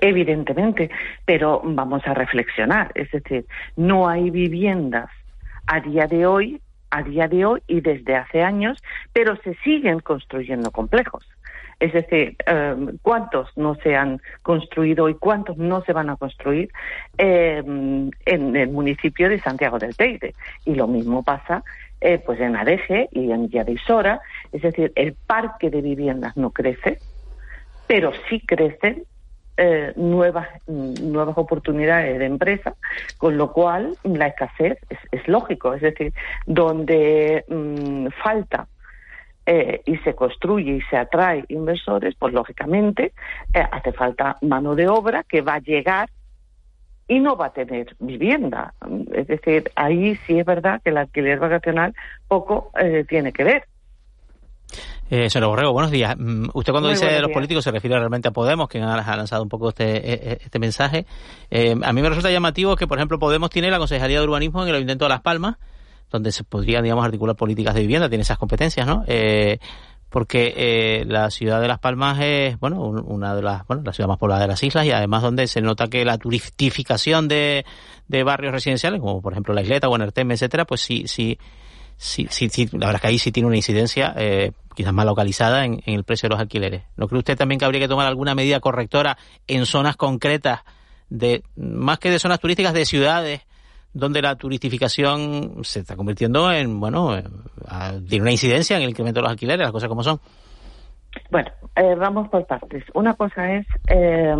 Evidentemente, 0.00 0.90
pero 1.24 1.60
vamos 1.62 2.06
a 2.06 2.14
reflexionar, 2.14 2.90
es 2.94 3.10
decir, 3.10 3.44
no 3.76 4.08
hay 4.08 4.30
viviendas 4.30 5.10
a 5.66 5.80
día 5.80 6.06
de 6.06 6.26
hoy, 6.26 6.60
a 6.90 7.02
día 7.02 7.28
de 7.28 7.44
hoy 7.44 7.62
y 7.66 7.80
desde 7.80 8.16
hace 8.16 8.42
años, 8.42 8.82
pero 9.12 9.36
se 9.36 9.54
siguen 9.56 10.00
construyendo 10.00 10.70
complejos. 10.70 11.26
Es 11.78 11.94
decir, 11.94 12.36
em, 12.46 12.98
cuántos 13.00 13.56
no 13.56 13.74
se 13.76 13.96
han 13.96 14.20
construido 14.42 15.08
y 15.08 15.14
cuántos 15.14 15.56
no 15.56 15.82
se 15.82 15.94
van 15.94 16.10
a 16.10 16.16
construir 16.16 16.70
em, 17.16 18.10
en 18.26 18.56
el 18.56 18.68
municipio 18.68 19.28
de 19.30 19.40
Santiago 19.40 19.78
del 19.78 19.96
Teide. 19.96 20.34
Y 20.66 20.74
lo 20.74 20.86
mismo 20.86 21.22
pasa 21.22 21.62
eh, 22.02 22.18
pues 22.18 22.40
en 22.40 22.56
Adeje 22.56 23.08
y 23.12 23.30
en 23.30 23.48
Yarisora. 23.48 24.20
Es 24.52 24.62
decir, 24.62 24.92
el 24.94 25.14
parque 25.14 25.70
de 25.70 25.80
viviendas 25.80 26.36
no 26.36 26.50
crece, 26.50 26.98
pero 27.86 28.12
sí 28.28 28.40
crecen 28.40 29.04
eh, 29.62 29.92
nuevas, 29.96 30.48
nuevas 30.66 31.36
oportunidades 31.36 32.18
de 32.18 32.24
empresa, 32.24 32.76
con 33.18 33.36
lo 33.36 33.52
cual 33.52 33.94
la 34.04 34.28
escasez 34.28 34.78
es, 35.10 35.28
lógico, 35.28 35.74
es 35.74 35.82
decir, 35.82 36.14
donde 36.46 37.44
mm, 37.46 38.06
falta 38.22 38.68
eh, 39.44 39.82
y 39.84 39.98
se 39.98 40.14
construye 40.14 40.76
y 40.76 40.80
se 40.88 40.96
atrae 40.96 41.44
inversores, 41.48 42.14
pues 42.18 42.32
lógicamente 42.32 43.12
eh, 43.52 43.62
hace 43.70 43.92
falta 43.92 44.38
mano 44.40 44.74
de 44.74 44.88
obra 44.88 45.24
que 45.24 45.42
va 45.42 45.56
a 45.56 45.60
llegar 45.60 46.08
y 47.06 47.20
no 47.20 47.36
va 47.36 47.46
a 47.46 47.52
tener 47.52 47.94
vivienda. 47.98 48.72
Es 49.12 49.26
decir, 49.26 49.70
ahí 49.74 50.16
sí 50.26 50.38
es 50.38 50.46
verdad 50.46 50.80
que 50.82 50.88
el 50.88 50.96
alquiler 50.96 51.38
vacacional 51.38 51.94
poco 52.28 52.70
eh, 52.80 53.04
tiene 53.06 53.34
que 53.34 53.44
ver. 53.44 53.64
Eh, 55.10 55.28
señor 55.28 55.48
Borrego, 55.48 55.72
buenos 55.72 55.90
días. 55.90 56.16
Mm, 56.18 56.48
usted 56.54 56.72
cuando 56.72 56.88
dice 56.88 57.06
de 57.06 57.20
los 57.20 57.30
políticos 57.30 57.64
se 57.64 57.70
refiere 57.70 57.98
realmente 57.98 58.28
a 58.28 58.30
Podemos, 58.30 58.68
que 58.68 58.80
ha 58.80 59.16
lanzado 59.16 59.42
un 59.42 59.48
poco 59.48 59.70
este, 59.70 60.44
este 60.44 60.58
mensaje. 60.58 61.06
a 61.50 61.92
mí 61.92 62.02
me 62.02 62.08
resulta 62.08 62.30
llamativo 62.30 62.76
que, 62.76 62.86
por 62.86 62.98
ejemplo, 62.98 63.18
Podemos 63.18 63.50
tiene 63.50 63.70
la 63.70 63.78
Consejería 63.78 64.20
de 64.20 64.24
Urbanismo 64.24 64.62
en 64.62 64.68
el 64.68 64.74
Ayuntamiento 64.76 65.04
de 65.06 65.08
Las 65.08 65.20
Palmas, 65.22 65.56
donde 66.10 66.32
se 66.32 66.44
podría, 66.44 66.82
digamos, 66.82 67.04
articular 67.04 67.36
políticas 67.36 67.74
de 67.74 67.82
vivienda, 67.82 68.08
tiene 68.08 68.22
esas 68.22 68.38
competencias, 68.38 68.86
¿no? 68.86 69.04
Eh, 69.06 69.58
porque 70.08 70.54
eh, 70.56 71.04
la 71.06 71.30
ciudad 71.30 71.60
de 71.60 71.68
Las 71.68 71.78
Palmas 71.78 72.18
es, 72.20 72.58
bueno, 72.58 72.80
una 72.82 73.34
de 73.36 73.42
las, 73.42 73.64
bueno, 73.68 73.82
la 73.84 73.92
ciudad 73.92 74.08
más 74.08 74.18
poblada 74.18 74.40
de 74.42 74.48
las 74.48 74.62
islas 74.62 74.84
y 74.84 74.90
además 74.90 75.22
donde 75.22 75.46
se 75.46 75.60
nota 75.60 75.86
que 75.86 76.04
la 76.04 76.18
turistificación 76.18 77.28
de, 77.28 77.64
de 78.08 78.24
barrios 78.24 78.52
residenciales, 78.52 79.00
como 79.00 79.22
por 79.22 79.32
ejemplo 79.32 79.54
la 79.54 79.62
Isleta 79.62 79.88
o 79.88 79.96
etcétera, 79.96 80.64
pues 80.64 80.80
sí, 80.80 81.04
sí, 81.06 81.38
sí, 82.00 82.26
sí, 82.30 82.48
sí, 82.48 82.66
la 82.72 82.86
verdad 82.86 82.94
es 82.96 83.00
que 83.02 83.08
ahí 83.08 83.18
sí 83.18 83.30
tiene 83.30 83.46
una 83.46 83.56
incidencia, 83.56 84.14
eh, 84.16 84.52
quizás 84.74 84.92
más 84.92 85.04
localizada 85.04 85.64
en, 85.66 85.82
en 85.84 85.94
el 85.94 86.04
precio 86.04 86.28
de 86.28 86.34
los 86.34 86.40
alquileres. 86.40 86.82
¿No 86.96 87.06
cree 87.08 87.18
usted 87.18 87.36
también 87.36 87.58
que 87.58 87.66
habría 87.66 87.80
que 87.80 87.88
tomar 87.88 88.06
alguna 88.06 88.34
medida 88.34 88.58
correctora 88.60 89.18
en 89.46 89.66
zonas 89.66 89.96
concretas 89.96 90.60
de, 91.10 91.42
más 91.56 91.98
que 91.98 92.10
de 92.10 92.18
zonas 92.18 92.40
turísticas, 92.40 92.72
de 92.72 92.86
ciudades, 92.86 93.42
donde 93.92 94.22
la 94.22 94.36
turistificación 94.36 95.58
se 95.62 95.80
está 95.80 95.96
convirtiendo 95.96 96.50
en, 96.50 96.80
bueno, 96.80 97.20
tiene 98.08 98.22
una 98.22 98.30
incidencia 98.30 98.76
en 98.76 98.84
el 98.84 98.90
incremento 98.90 99.18
de 99.18 99.22
los 99.24 99.32
alquileres, 99.32 99.64
las 99.64 99.72
cosas 99.72 99.88
como 99.88 100.02
son. 100.02 100.20
Bueno, 101.30 101.50
eh, 101.76 101.94
vamos 101.96 102.28
por 102.28 102.46
partes. 102.46 102.84
Una 102.94 103.14
cosa 103.14 103.52
es 103.52 103.66
eh, 103.88 104.34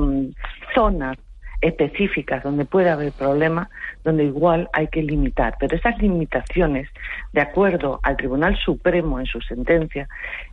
zonas 0.75 1.19
específicas 1.61 2.43
donde 2.43 2.65
puede 2.65 2.91
haber 2.91 3.13
problemas, 3.13 3.69
donde 4.05 4.25
igual 4.25 4.69
hay 4.73 4.89
que 4.89 5.03
limitar. 5.03 5.57
Pero 5.59 5.77
esas 5.77 5.99
limitaciones, 5.99 6.89
de 7.33 7.41
acuerdo 7.41 8.01
al 8.03 8.17
Tribunal 8.17 8.57
Supremo 8.57 9.21
en 9.21 9.27
su 9.27 9.41
sentencia, 9.41 10.09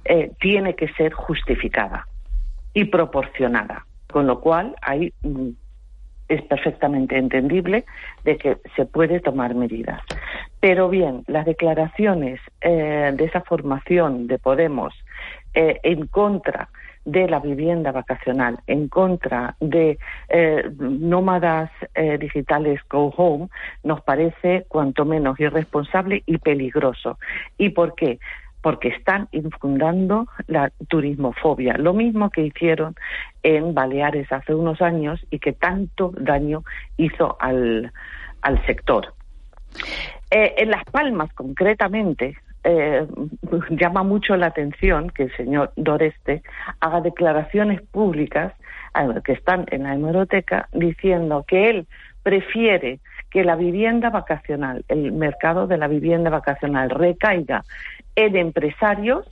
eh, 0.06 0.32
tiene 0.40 0.76
que 0.76 0.88
ser 0.90 1.14
justificada 1.14 2.08
y 2.74 2.86
proporcionada. 2.86 3.86
Con 4.12 4.28
lo 4.28 4.40
cual 4.40 4.76
hay 4.82 5.14
mm, 5.24 5.50
es 6.28 6.42
perfectamente 6.44 7.18
entendible 7.18 7.86
de 8.24 8.38
que 8.38 8.58
se 8.76 8.86
puede 8.86 9.20
tomar 9.20 9.56
medidas. 9.56 10.02
Pero 10.60 10.90
bien, 10.90 11.24
las 11.28 11.46
declaraciones 11.46 12.40
eh, 12.62 13.12
de 13.14 13.26
esa 13.26 13.42
formación 13.42 14.28
de 14.28 14.38
Podemos 14.38 14.94
eh, 15.54 15.80
en 15.84 16.08
contra 16.08 16.70
de 17.08 17.30
la 17.30 17.40
vivienda 17.40 17.94
vacacional, 17.94 18.60
en 18.68 18.90
contra 18.90 19.56
de 19.62 19.98
eh, 20.28 20.70
nómadas 20.78 21.72
eh, 21.96 22.18
digitales 22.18 22.82
Go 22.90 23.14
Home 23.16 23.48
nos 23.84 24.02
parece 24.02 24.66
cuanto 24.68 25.06
menos 25.06 25.40
irresponsable 25.40 26.22
y 26.26 26.38
peligroso. 26.38 27.18
¿Y 27.58 27.70
por 27.70 27.96
qué? 27.96 28.20
porque 28.60 28.90
están 28.90 29.30
infundando 29.32 30.28
la 30.48 30.74
turismofobia, 30.90 31.78
lo 31.78 31.94
mismo 31.94 32.32
que 32.32 32.42
hicieron 32.42 32.96
en 33.42 33.74
Baleares 33.74 34.30
hace 34.32 34.54
unos 34.54 34.82
años 34.82 35.26
y 35.30 35.40
que 35.40 35.54
tanto 35.54 36.12
daño 36.18 36.64
hizo 36.98 37.38
al, 37.40 37.94
al 38.42 38.66
sector. 38.66 39.14
Eh, 40.32 40.56
en 40.58 40.72
Las 40.72 40.84
Palmas, 40.86 41.32
concretamente, 41.34 42.36
eh, 42.70 43.08
llama 43.70 44.04
mucho 44.04 44.36
la 44.36 44.48
atención 44.48 45.10
que 45.10 45.24
el 45.24 45.36
señor 45.38 45.72
Doreste 45.78 46.44
haga 46.82 47.00
declaraciones 47.00 47.82
públicas 47.82 48.54
que 49.24 49.34
están 49.34 49.66
en 49.72 49.84
la 49.84 49.94
hemeroteca 49.94 50.68
diciendo 50.74 51.46
que 51.48 51.70
él 51.70 51.88
prefiere 52.24 53.00
que 53.30 53.46
la 53.46 53.56
vivienda 53.56 54.10
vacacional, 54.10 54.84
el 54.90 55.14
mercado 55.14 55.68
de 55.68 55.78
la 55.78 55.88
vivienda 55.88 56.30
vacacional 56.30 56.90
recaiga 56.90 57.64
en 58.16 58.36
empresarios 58.36 59.26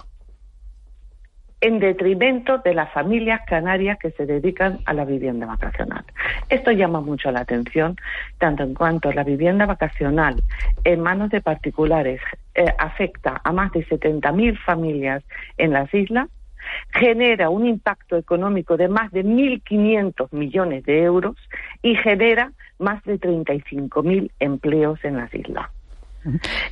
en 1.60 1.80
detrimento 1.80 2.60
de 2.60 2.74
las 2.74 2.94
familias 2.94 3.42
canarias 3.48 3.98
que 4.00 4.12
se 4.12 4.26
dedican 4.26 4.80
a 4.86 4.94
la 4.94 5.04
vivienda 5.04 5.48
vacacional. 5.48 6.06
Esto 6.48 6.72
llama 6.72 7.02
mucho 7.02 7.32
la 7.32 7.40
atención, 7.42 7.98
tanto 8.38 8.64
en 8.64 8.76
cuanto 8.76 9.12
la 9.12 9.24
vivienda 9.24 9.66
vacacional 9.66 10.42
en 10.84 11.02
manos 11.02 11.32
de 11.32 11.42
particulares 11.42 12.22
eh, 12.56 12.74
afecta 12.78 13.42
a 13.44 13.52
más 13.52 13.72
de 13.74 13.86
70.000 13.86 14.58
familias 14.64 15.24
en 15.58 15.74
las 15.74 15.94
islas, 15.94 16.30
genera 16.94 17.50
un 17.50 17.66
impacto 17.66 18.18
económico 18.18 18.78
de 18.78 18.88
más 18.88 19.12
de 19.12 19.24
1.500 19.24 20.32
millones 20.32 20.84
de 20.86 21.04
euros 21.04 21.36
y 21.82 21.96
genera 21.96 22.52
más 22.80 23.04
de 23.04 23.20
35.000 23.20 24.32
empleos 24.40 25.04
en 25.04 25.18
las 25.18 25.34
islas. 25.34 25.70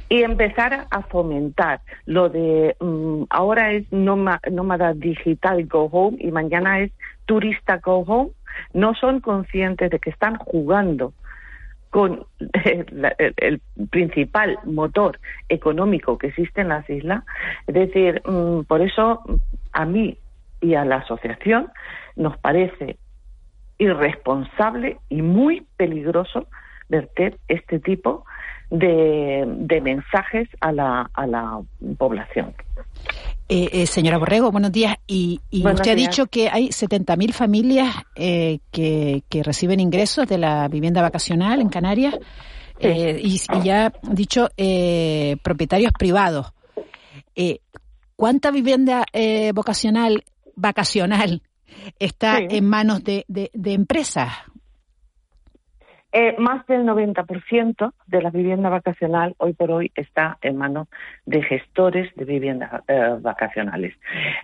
Y 0.09 0.23
empezar 0.23 0.87
a 0.89 1.01
fomentar 1.03 1.81
lo 2.05 2.29
de 2.29 2.75
mm, 2.79 3.25
ahora 3.29 3.71
es 3.73 3.85
nómada 3.91 4.93
digital 4.93 5.65
go 5.67 5.89
home 5.91 6.17
y 6.19 6.31
mañana 6.31 6.79
es 6.79 6.91
turista 7.25 7.77
go 7.77 7.99
home, 7.99 8.31
no 8.73 8.95
son 8.95 9.19
conscientes 9.19 9.91
de 9.91 9.99
que 9.99 10.09
están 10.09 10.37
jugando 10.37 11.13
con 11.93 12.25
el, 13.37 13.61
principal 13.91 14.57
motor 14.63 15.19
económico 15.47 16.17
que 16.17 16.27
existe 16.27 16.61
en 16.61 16.69
las 16.69 16.89
islas. 16.89 17.23
Es 17.67 17.75
decir, 17.75 18.19
mm, 18.25 18.61
por 18.61 18.81
eso 18.81 19.21
a 19.73 19.85
mí 19.85 20.17
y 20.59 20.73
a 20.73 20.85
la 20.85 20.97
asociación 20.97 21.69
nos 22.15 22.35
parece 22.39 22.97
irresponsable 23.77 24.97
y 25.09 25.21
muy 25.21 25.67
peligroso 25.77 26.47
verter 26.89 27.37
este 27.47 27.79
tipo 27.79 28.25
de, 28.71 29.79
mensajes 29.83 30.49
a 30.61 30.71
la 30.71 31.61
población. 31.99 32.55
Eh, 33.55 33.83
eh, 33.83 33.85
señora 33.85 34.17
Borrego, 34.17 34.51
buenos 34.51 34.71
días. 34.71 34.95
Y, 35.05 35.39
usted 35.51 35.91
ha 35.91 35.95
dicho 35.95 36.25
que 36.25 36.49
hay 36.49 36.69
70.000 36.69 37.33
familias 37.33 37.95
eh, 38.15 38.61
que, 38.71 39.23
que, 39.29 39.43
reciben 39.43 39.79
ingresos 39.79 40.27
de 40.27 40.39
la 40.39 40.67
vivienda 40.67 41.03
vacacional 41.03 41.61
en 41.61 41.69
Canarias 41.69 42.15
y, 42.79 43.39
ya 43.63 43.85
ha 43.85 43.93
dicho 44.01 44.49
propietarios 45.43 45.91
privados. 45.91 46.51
¿Cuánta 48.15 48.49
vivienda 48.49 49.05
vocacional 49.53 50.23
vacacional 50.55 51.43
está 51.99 52.39
en 52.39 52.67
manos 52.67 53.03
de, 53.03 53.23
de, 53.27 53.51
de 53.53 53.73
empresas? 53.73 54.29
Eh, 56.15 56.35
más 56.37 56.63
del 56.67 56.85
90% 56.85 57.91
de 58.05 58.21
la 58.21 58.29
vivienda 58.29 58.69
vacacional 58.69 59.33
hoy 59.39 59.53
por 59.53 59.71
hoy 59.71 59.91
está 59.95 60.37
en 60.43 60.57
manos 60.57 60.87
de 61.25 61.41
gestores 61.41 62.13
de 62.15 62.25
viviendas 62.25 62.83
eh, 62.87 63.15
vacacionales. 63.19 63.95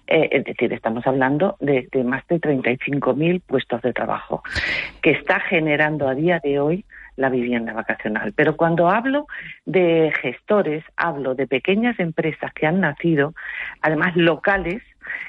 Eh, 0.08 0.30
es 0.32 0.46
decir, 0.46 0.74
estamos 0.74 1.06
hablando 1.06 1.58
de, 1.60 1.88
de 1.92 2.04
más 2.04 2.26
de 2.28 2.42
35.000 2.42 3.44
puestos 3.46 3.84
de 3.84 3.94
trabajo 3.94 4.42
que 5.04 5.12
está 5.12 5.40
generando 5.42 6.10
a 6.10 6.16
día 6.16 6.40
de 6.44 6.60
hoy 6.60 6.86
la 7.18 7.30
vivienda 7.30 7.72
vacacional. 7.74 8.34
Pero 8.36 8.58
cuando 8.58 8.90
hablo 8.90 9.28
de 9.66 10.12
gestores, 10.24 10.84
hablo 10.98 11.36
de 11.36 11.46
pequeñas 11.46 12.00
empresas 12.00 12.52
que 12.54 12.66
han 12.66 12.80
nacido, 12.80 13.36
además 13.82 14.16
locales, 14.16 14.82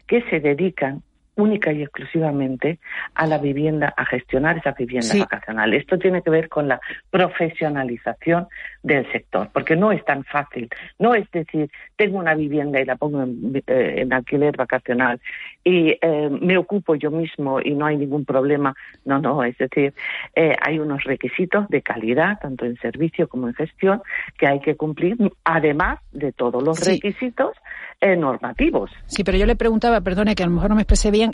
que 0.06 0.22
se 0.30 0.40
dedican 0.40 1.02
única 1.40 1.72
y 1.72 1.82
exclusivamente 1.82 2.78
a 3.14 3.26
la 3.26 3.38
vivienda, 3.38 3.92
a 3.96 4.04
gestionar 4.04 4.58
esa 4.58 4.72
vivienda 4.72 5.14
vacacional. 5.18 5.74
Esto 5.74 5.98
tiene 5.98 6.22
que 6.22 6.30
ver 6.30 6.48
con 6.48 6.68
la 6.68 6.80
profesionalización 7.10 8.48
del 8.82 9.10
sector, 9.12 9.50
porque 9.52 9.76
no 9.76 9.92
es 9.92 10.04
tan 10.04 10.24
fácil. 10.24 10.68
No 10.98 11.14
es 11.14 11.30
decir, 11.30 11.70
tengo 11.96 12.18
una 12.18 12.34
vivienda 12.34 12.80
y 12.80 12.84
la 12.84 12.96
pongo 12.96 13.22
en, 13.22 13.62
eh, 13.66 14.06
alquiler 14.10 14.56
vacacional 14.56 15.20
y 15.64 15.96
eh, 16.00 16.30
me 16.30 16.56
ocupo 16.56 16.94
yo 16.94 17.10
mismo 17.10 17.60
y 17.60 17.74
no 17.74 17.86
hay 17.86 17.96
ningún 17.96 18.24
problema. 18.24 18.74
No, 19.04 19.18
no, 19.18 19.44
es 19.44 19.56
decir, 19.58 19.92
eh, 20.34 20.56
hay 20.60 20.78
unos 20.78 21.04
requisitos 21.04 21.68
de 21.68 21.82
calidad, 21.82 22.38
tanto 22.40 22.64
en 22.64 22.76
servicio 22.76 23.28
como 23.28 23.48
en 23.48 23.54
gestión, 23.54 24.02
que 24.38 24.46
hay 24.46 24.60
que 24.60 24.76
cumplir, 24.76 25.16
además 25.44 25.98
de 26.12 26.32
todos 26.32 26.62
los 26.62 26.80
requisitos 26.86 27.52
normativos. 28.16 28.90
Sí, 29.06 29.24
pero 29.24 29.36
yo 29.36 29.44
le 29.44 29.56
preguntaba, 29.56 30.00
perdone 30.00 30.34
que 30.34 30.42
a 30.42 30.46
lo 30.46 30.52
mejor 30.52 30.70
no 30.70 30.76
me 30.76 30.82
expresé 30.82 31.10
bien, 31.10 31.29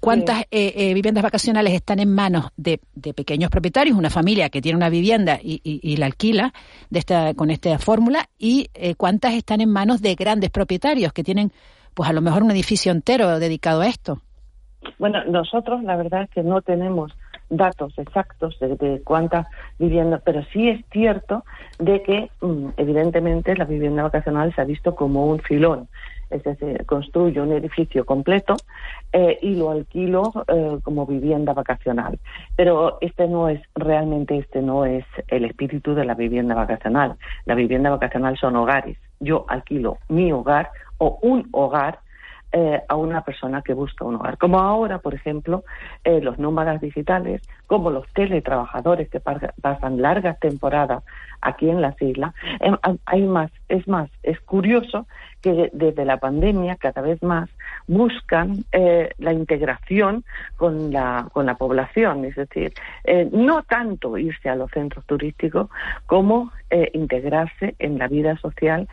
¿cuántas 0.00 0.44
viviendas 0.50 1.22
vacacionales 1.22 1.72
están 1.72 2.00
en 2.00 2.14
manos 2.14 2.50
de, 2.56 2.80
pequeños 3.14 3.50
propietarios, 3.50 3.96
una 3.96 4.10
familia 4.10 4.48
que 4.50 4.60
tiene 4.60 4.76
una 4.76 4.88
vivienda 4.88 5.38
y, 5.42 5.60
y 5.62 5.96
la 5.96 6.06
alquila? 6.06 6.52
de 6.90 6.98
esta, 6.98 7.34
con 7.34 7.50
esta 7.50 7.78
fórmula 7.78 8.28
y 8.38 8.68
eh, 8.74 8.94
cuántas 8.94 9.34
están 9.34 9.60
en 9.60 9.70
manos 9.70 10.02
de 10.02 10.14
grandes 10.14 10.50
propietarios 10.50 11.12
que 11.12 11.24
tienen, 11.24 11.52
pues 11.94 12.08
a 12.08 12.12
lo 12.12 12.20
mejor 12.20 12.42
un 12.42 12.50
edificio 12.50 12.92
entero 12.92 13.38
dedicado 13.38 13.82
a 13.82 13.88
esto. 13.88 14.20
Bueno, 14.98 15.24
nosotros 15.24 15.82
la 15.82 15.96
verdad 15.96 16.22
es 16.22 16.30
que 16.30 16.42
no 16.42 16.60
tenemos 16.62 17.12
datos 17.50 17.96
exactos 17.98 18.58
de, 18.58 19.02
cuántas 19.04 19.46
viviendas, 19.78 20.22
pero 20.24 20.42
sí 20.52 20.68
es 20.68 20.84
cierto 20.90 21.44
de 21.78 22.02
que 22.02 22.30
mm, 22.40 22.70
evidentemente 22.76 23.56
la 23.56 23.64
vivienda 23.64 24.02
vacacional 24.02 24.54
se 24.54 24.60
ha 24.60 24.64
visto 24.64 24.94
como 24.94 25.26
un 25.26 25.40
filón 25.40 25.88
es 26.34 26.42
decir, 26.42 26.84
construyo 26.84 27.44
un 27.44 27.52
edificio 27.52 28.04
completo 28.04 28.56
eh, 29.12 29.38
y 29.40 29.54
lo 29.54 29.70
alquilo 29.70 30.32
eh, 30.48 30.78
como 30.82 31.06
vivienda 31.06 31.52
vacacional. 31.52 32.18
Pero 32.56 32.98
este 33.00 33.28
no 33.28 33.48
es, 33.48 33.62
realmente 33.76 34.36
este 34.36 34.60
no 34.60 34.84
es 34.84 35.04
el 35.28 35.44
espíritu 35.44 35.94
de 35.94 36.04
la 36.04 36.14
vivienda 36.14 36.56
vacacional. 36.56 37.14
La 37.46 37.54
vivienda 37.54 37.90
vacacional 37.90 38.36
son 38.36 38.56
hogares. 38.56 38.98
Yo 39.20 39.44
alquilo 39.48 39.98
mi 40.08 40.32
hogar 40.32 40.70
o 40.98 41.18
un 41.22 41.48
hogar 41.52 42.00
eh, 42.50 42.82
a 42.88 42.96
una 42.96 43.22
persona 43.22 43.62
que 43.62 43.74
busca 43.74 44.04
un 44.04 44.16
hogar. 44.16 44.36
Como 44.36 44.58
ahora, 44.58 44.98
por 44.98 45.14
ejemplo, 45.14 45.64
los 46.04 46.38
nómadas 46.38 46.80
digitales, 46.80 47.42
como 47.66 47.90
los 47.90 48.06
teletrabajadores 48.12 49.08
que 49.08 49.20
pasan 49.20 50.02
largas 50.02 50.38
temporadas 50.40 51.04
aquí 51.40 51.68
en 51.68 51.80
las 51.80 52.00
islas. 52.00 52.34
Hay 53.06 53.22
más, 53.22 53.50
es 53.68 53.86
más, 53.88 54.10
es 54.22 54.40
curioso 54.40 55.06
que 55.44 55.68
desde 55.74 56.06
la 56.06 56.16
pandemia 56.16 56.76
cada 56.76 57.02
vez 57.02 57.22
más 57.22 57.50
buscan 57.86 58.64
eh, 58.72 59.10
la 59.18 59.34
integración 59.34 60.24
con 60.56 60.90
la, 60.90 61.28
con 61.34 61.44
la 61.44 61.56
población, 61.56 62.24
es 62.24 62.34
decir, 62.34 62.72
eh, 63.04 63.28
no 63.30 63.62
tanto 63.62 64.16
irse 64.16 64.48
a 64.48 64.56
los 64.56 64.70
centros 64.70 65.04
turísticos 65.04 65.68
como 66.06 66.50
eh, 66.70 66.90
integrarse 66.94 67.74
en 67.78 67.98
la 67.98 68.08
vida 68.08 68.38
social 68.38 68.88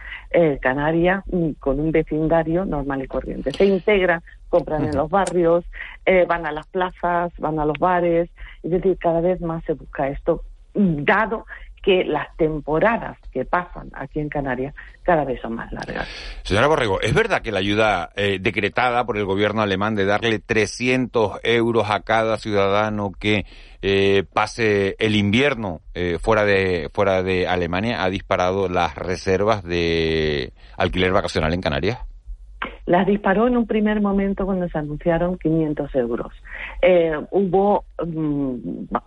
canaria 0.61 1.23
mm, 1.31 1.51
con 1.59 1.79
un 1.79 1.91
vecindario 1.91 2.65
normal 2.65 3.01
y 3.01 3.07
corriente. 3.07 3.51
Se 3.51 3.65
integran 3.65 4.21
compran 4.49 4.83
en 4.83 4.97
los 4.97 5.09
barrios, 5.09 5.63
van 6.27 6.45
a 6.45 6.51
las 6.51 6.67
plazas, 6.67 7.31
van 7.37 7.57
a 7.57 7.65
los 7.65 7.79
bares, 7.79 8.29
es 8.63 8.71
decir, 8.71 8.97
cada 8.97 9.21
vez 9.21 9.39
más 9.39 9.63
se 9.63 9.71
busca 9.71 10.09
esto, 10.09 10.43
dado 10.73 11.45
que 11.81 12.03
las 12.03 12.35
temporadas 12.37 13.17
que 13.31 13.45
pasan 13.45 13.89
aquí 13.93 14.19
en 14.19 14.29
Canarias 14.29 14.75
cada 15.03 15.23
vez 15.23 15.41
son 15.41 15.55
más 15.55 15.71
largas. 15.71 16.07
Señora 16.43 16.67
Borrego, 16.67 17.01
¿es 17.01 17.13
verdad 17.13 17.41
que 17.41 17.51
la 17.51 17.59
ayuda 17.59 18.11
eh, 18.15 18.37
decretada 18.39 19.05
por 19.05 19.17
el 19.17 19.25
gobierno 19.25 19.61
alemán 19.61 19.95
de 19.95 20.05
darle 20.05 20.39
300 20.39 21.39
euros 21.43 21.89
a 21.89 22.01
cada 22.01 22.37
ciudadano 22.37 23.11
que 23.19 23.45
eh, 23.81 24.23
pase 24.31 24.95
el 24.99 25.15
invierno 25.15 25.81
eh, 25.95 26.19
fuera 26.21 26.45
de 26.45 26.89
fuera 26.93 27.23
de 27.23 27.47
Alemania 27.47 28.03
ha 28.03 28.09
disparado 28.11 28.69
las 28.69 28.95
reservas 28.95 29.63
de 29.63 30.53
alquiler 30.77 31.11
vacacional 31.11 31.53
en 31.53 31.61
Canarias? 31.61 32.10
Las 32.85 33.05
disparó 33.05 33.47
en 33.47 33.57
un 33.57 33.67
primer 33.67 34.01
momento 34.01 34.45
cuando 34.45 34.67
se 34.69 34.77
anunciaron 34.77 35.37
500 35.37 35.95
euros. 35.95 36.33
Eh, 36.81 37.17
hubo, 37.31 37.85
mm, 38.03 38.55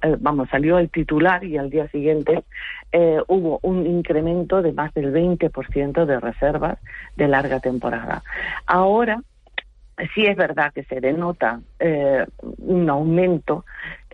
eh, 0.03 0.17
vamos, 0.21 0.49
salió 0.49 0.79
el 0.79 0.91
titular 0.91 1.45
y 1.45 1.59
al 1.59 1.71
día 1.71 1.89
siguiente 1.89 2.45
eh, 2.93 3.21
hubo 3.29 3.59
un 3.63 3.87
incremento 3.87 4.63
de 4.63 4.73
más 4.73 4.95
del 4.95 5.13
20% 5.13 6.07
de 6.07 6.21
reservas 6.21 6.79
de 7.17 7.29
larga 7.29 7.61
temporada. 7.61 8.23
Ahora, 8.67 9.23
sí 10.15 10.27
es 10.27 10.37
verdad 10.37 10.73
que 10.73 10.85
se 10.85 11.01
denota 11.01 11.61
un 12.59 12.91
aumento 12.91 13.65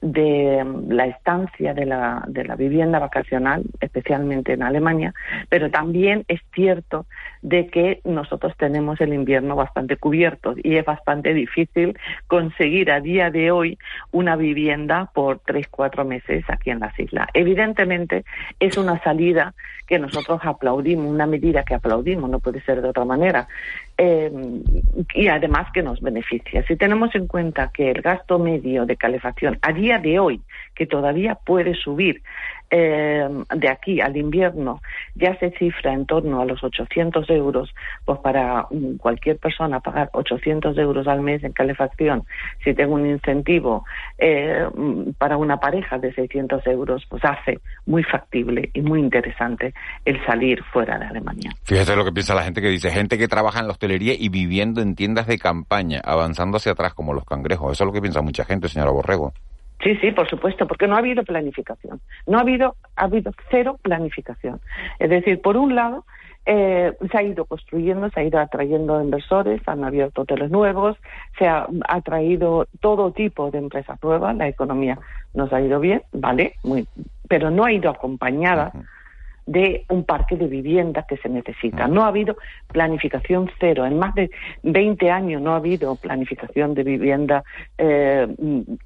de 0.00 0.64
mm, 0.64 0.90
la 0.92 1.06
estancia 1.06 1.74
de 1.74 1.86
la, 1.86 2.24
de 2.26 2.44
la 2.44 2.56
vivienda 2.56 2.98
vacacional, 2.98 3.62
especialmente 3.80 4.52
en 4.52 4.62
Alemania, 4.62 5.14
pero 5.48 5.70
también 5.70 6.24
es 6.28 6.40
cierto 6.54 7.06
de 7.42 7.68
que 7.68 8.00
nosotros 8.04 8.54
tenemos 8.56 9.00
el 9.00 9.14
invierno 9.14 9.56
bastante 9.56 9.96
cubierto 9.96 10.54
y 10.62 10.76
es 10.76 10.84
bastante 10.84 11.34
difícil 11.34 11.98
conseguir 12.26 12.90
a 12.90 13.00
día 13.00 13.30
de 13.30 13.50
hoy 13.50 13.78
una 14.12 14.36
vivienda 14.36 15.10
por 15.14 15.40
tres, 15.40 15.68
cuatro 15.68 16.04
meses 16.04 16.44
aquí 16.48 16.70
en 16.70 16.80
las 16.80 16.98
islas. 16.98 17.28
Evidentemente 17.34 18.24
es 18.58 18.76
una 18.76 19.02
salida 19.02 19.54
que 19.86 19.98
nosotros 19.98 20.40
aplaudimos, 20.44 21.06
una 21.06 21.26
medida 21.26 21.64
que 21.64 21.74
aplaudimos, 21.74 22.30
no 22.30 22.38
puede 22.38 22.60
ser 22.62 22.80
de 22.80 22.88
otra 22.88 23.04
manera. 23.04 23.48
Eh, 24.02 24.32
y 25.14 25.28
además 25.28 25.70
que 25.74 25.82
nos 25.82 26.00
beneficia. 26.00 26.64
Si 26.66 26.74
tenemos 26.74 27.14
en 27.14 27.26
cuenta 27.26 27.70
que 27.70 27.90
el 27.90 28.00
gasto 28.00 28.38
medio 28.38 28.86
de 28.86 28.96
calefacción 28.96 29.58
a 29.60 29.74
día 29.74 29.98
de 29.98 30.18
hoy, 30.18 30.40
que 30.74 30.86
todavía 30.86 31.34
puede 31.34 31.74
subir 31.74 32.22
eh, 32.70 33.28
de 33.54 33.68
aquí 33.68 34.00
al 34.00 34.16
invierno, 34.16 34.80
ya 35.14 35.36
se 35.38 35.50
cifra 35.52 35.92
en 35.92 36.06
torno 36.06 36.40
a 36.40 36.44
los 36.44 36.62
800 36.62 37.28
euros, 37.30 37.74
pues 38.04 38.18
para 38.20 38.66
mm, 38.70 38.96
cualquier 38.96 39.38
persona 39.38 39.80
pagar 39.80 40.10
800 40.12 40.76
euros 40.78 41.06
al 41.06 41.20
mes 41.20 41.42
en 41.44 41.52
calefacción, 41.52 42.24
si 42.64 42.74
tengo 42.74 42.94
un 42.94 43.06
incentivo 43.06 43.84
eh, 44.18 44.66
mm, 44.74 45.12
para 45.18 45.36
una 45.36 45.58
pareja 45.58 45.98
de 45.98 46.12
600 46.12 46.66
euros, 46.66 47.04
pues 47.08 47.24
hace 47.24 47.60
muy 47.86 48.02
factible 48.04 48.70
y 48.72 48.80
muy 48.82 49.00
interesante 49.00 49.74
el 50.04 50.24
salir 50.24 50.62
fuera 50.72 50.98
de 50.98 51.06
Alemania. 51.06 51.50
Fíjese 51.64 51.96
lo 51.96 52.04
que 52.04 52.12
piensa 52.12 52.34
la 52.34 52.42
gente 52.42 52.60
que 52.60 52.68
dice, 52.68 52.90
gente 52.90 53.18
que 53.18 53.28
trabaja 53.28 53.60
en 53.60 53.66
la 53.66 53.72
hostelería 53.72 54.14
y 54.16 54.28
viviendo 54.28 54.80
en 54.80 54.94
tiendas 54.94 55.26
de 55.26 55.38
campaña, 55.38 56.00
avanzando 56.04 56.56
hacia 56.56 56.72
atrás 56.72 56.94
como 56.94 57.14
los 57.14 57.24
cangrejos. 57.24 57.72
Eso 57.72 57.84
es 57.84 57.86
lo 57.86 57.92
que 57.92 58.00
piensa 58.00 58.22
mucha 58.22 58.44
gente, 58.44 58.68
señora 58.68 58.90
Borrego. 58.90 59.32
Sí, 59.82 59.96
sí, 59.96 60.12
por 60.12 60.28
supuesto, 60.28 60.66
porque 60.66 60.86
no 60.86 60.94
ha 60.94 60.98
habido 60.98 61.22
planificación. 61.24 62.00
No 62.26 62.38
ha 62.38 62.42
habido, 62.42 62.76
ha 62.96 63.04
habido 63.04 63.32
cero 63.50 63.78
planificación. 63.80 64.60
Es 64.98 65.08
decir, 65.08 65.40
por 65.40 65.56
un 65.56 65.74
lado, 65.74 66.04
eh, 66.46 66.92
se 67.10 67.18
ha 67.18 67.22
ido 67.22 67.44
construyendo, 67.44 68.10
se 68.10 68.20
ha 68.20 68.24
ido 68.24 68.38
atrayendo 68.38 69.00
inversores, 69.02 69.60
han 69.66 69.84
abierto 69.84 70.22
hoteles 70.22 70.50
nuevos, 70.50 70.96
se 71.38 71.46
ha 71.46 71.66
atraído 71.88 72.66
todo 72.80 73.12
tipo 73.12 73.50
de 73.50 73.58
empresas 73.58 74.02
nuevas, 74.02 74.36
la 74.36 74.48
economía 74.48 74.98
nos 75.34 75.52
ha 75.52 75.60
ido 75.60 75.80
bien, 75.80 76.02
vale, 76.12 76.54
muy, 76.62 76.86
pero 77.28 77.50
no 77.50 77.64
ha 77.64 77.72
ido 77.72 77.90
acompañada 77.90 78.72
de 79.50 79.84
un 79.88 80.04
parque 80.04 80.36
de 80.36 80.46
viviendas 80.46 81.06
que 81.06 81.16
se 81.16 81.28
necesita. 81.28 81.88
No 81.88 82.04
ha 82.04 82.06
habido 82.06 82.36
planificación 82.68 83.50
cero. 83.58 83.84
En 83.84 83.98
más 83.98 84.14
de 84.14 84.30
20 84.62 85.10
años 85.10 85.42
no 85.42 85.54
ha 85.54 85.56
habido 85.56 85.96
planificación 85.96 86.74
de 86.74 86.84
vivienda 86.84 87.42
eh, 87.76 88.28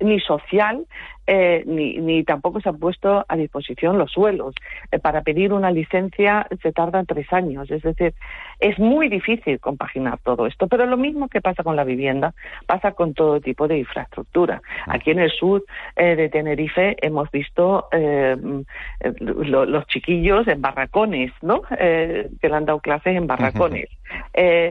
ni 0.01 0.21
social 0.21 0.87
eh, 1.27 1.63
ni, 1.67 1.97
ni, 1.99 2.23
tampoco 2.23 2.61
se 2.61 2.69
han 2.69 2.79
puesto 2.79 3.25
a 3.27 3.37
disposición 3.37 3.99
los 3.99 4.13
suelos. 4.13 4.55
Eh, 4.93 4.99
para 4.99 5.23
pedir 5.23 5.53
una 5.53 5.71
licencia 5.71 6.47
se 6.63 6.73
tardan 6.73 7.07
tres 7.07 7.33
años. 7.33 7.71
Es 7.71 7.83
decir, 7.83 8.15
es 8.61 8.79
muy 8.79 9.09
difícil 9.09 9.59
compaginar 9.59 10.19
todo 10.23 10.47
esto. 10.47 10.67
Pero 10.67 10.85
lo 10.87 10.97
mismo 10.97 11.29
que 11.29 11.41
pasa 11.41 11.63
con 11.63 11.77
la 11.77 11.85
vivienda, 11.85 12.35
pasa 12.67 12.93
con 12.93 13.15
todo 13.15 13.41
tipo 13.41 13.67
de 13.69 13.79
infraestructura. 13.79 14.61
Aquí 14.87 15.13
en 15.13 15.21
el 15.21 15.31
sur 15.31 15.65
eh, 15.97 16.15
de 16.15 16.29
Tenerife 16.29 16.97
hemos 17.01 17.31
visto 17.31 17.89
los 19.21 19.87
chiquillos 19.87 20.47
en 20.49 20.61
barracones, 20.61 21.33
¿no? 21.43 21.63
que 21.63 22.29
le 22.43 22.55
han 22.55 22.65
dado 22.65 22.81
clases 22.81 23.17
en 23.17 23.27
barracones. 23.27 23.89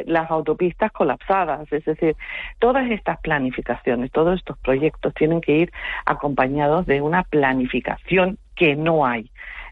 las 0.06 0.30
autopistas 0.30 0.92
colapsadas. 0.92 1.72
Es 1.72 1.86
decir, 1.86 2.16
todas 2.60 2.90
estas 2.92 3.20
planificaciones, 3.22 4.12
todos 4.12 4.38
estos 4.38 4.58
proyectos 4.60 5.14
tienen 5.14 5.42
que 5.42 5.54
ir 5.54 5.72
acompañados 6.06 6.43
acompañados 6.44 6.86
de 6.86 7.02
una 7.02 7.24
planificación 7.24 8.38
que 8.56 8.76
no 8.76 9.06
hay. 9.06 9.30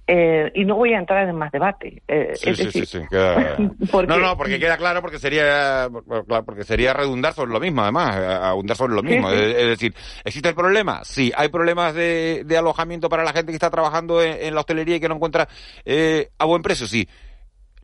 Eh, 0.08 0.52
y 0.56 0.66
no 0.66 0.76
voy 0.76 0.94
a 0.94 1.00
entrar 1.00 1.30
en 1.30 1.36
más 1.36 1.52
debate. 1.52 2.02
Eh, 2.08 2.34
sí, 2.36 2.56
sí, 2.56 2.72
sí, 2.72 2.86
sí, 2.86 3.00
No, 4.08 4.18
no, 4.18 4.36
porque 4.36 4.60
queda 4.60 4.76
claro, 4.76 5.02
porque 5.02 5.20
sería, 5.20 5.88
porque 6.46 6.64
sería 6.64 6.94
redundar 6.94 7.34
sobre 7.34 7.52
lo 7.52 7.60
mismo, 7.60 7.84
además, 7.84 8.16
abundar 8.16 8.76
sobre 8.76 8.96
lo 8.96 9.04
mismo. 9.04 9.30
Es, 9.30 9.68
decir, 9.68 9.94
¿existe 10.26 10.50
el 10.50 10.56
problema? 10.56 11.02
Sí. 11.04 11.32
¿Hay 11.36 11.50
problemas 11.50 11.94
de, 11.94 12.44
de 12.46 12.58
alojamiento 12.58 13.10
para 13.10 13.24
la 13.24 13.32
gente 13.32 13.52
que 13.52 13.56
está 13.56 13.70
trabajando 13.70 14.22
en, 14.22 14.54
la 14.54 14.62
hostelería 14.62 14.98
y 14.98 15.00
que 15.00 15.08
no 15.08 15.16
encuentra 15.16 15.48
eh, 15.86 16.30
a 16.38 16.46
buen 16.46 16.62
precio? 16.62 16.88
Sí. 16.88 17.08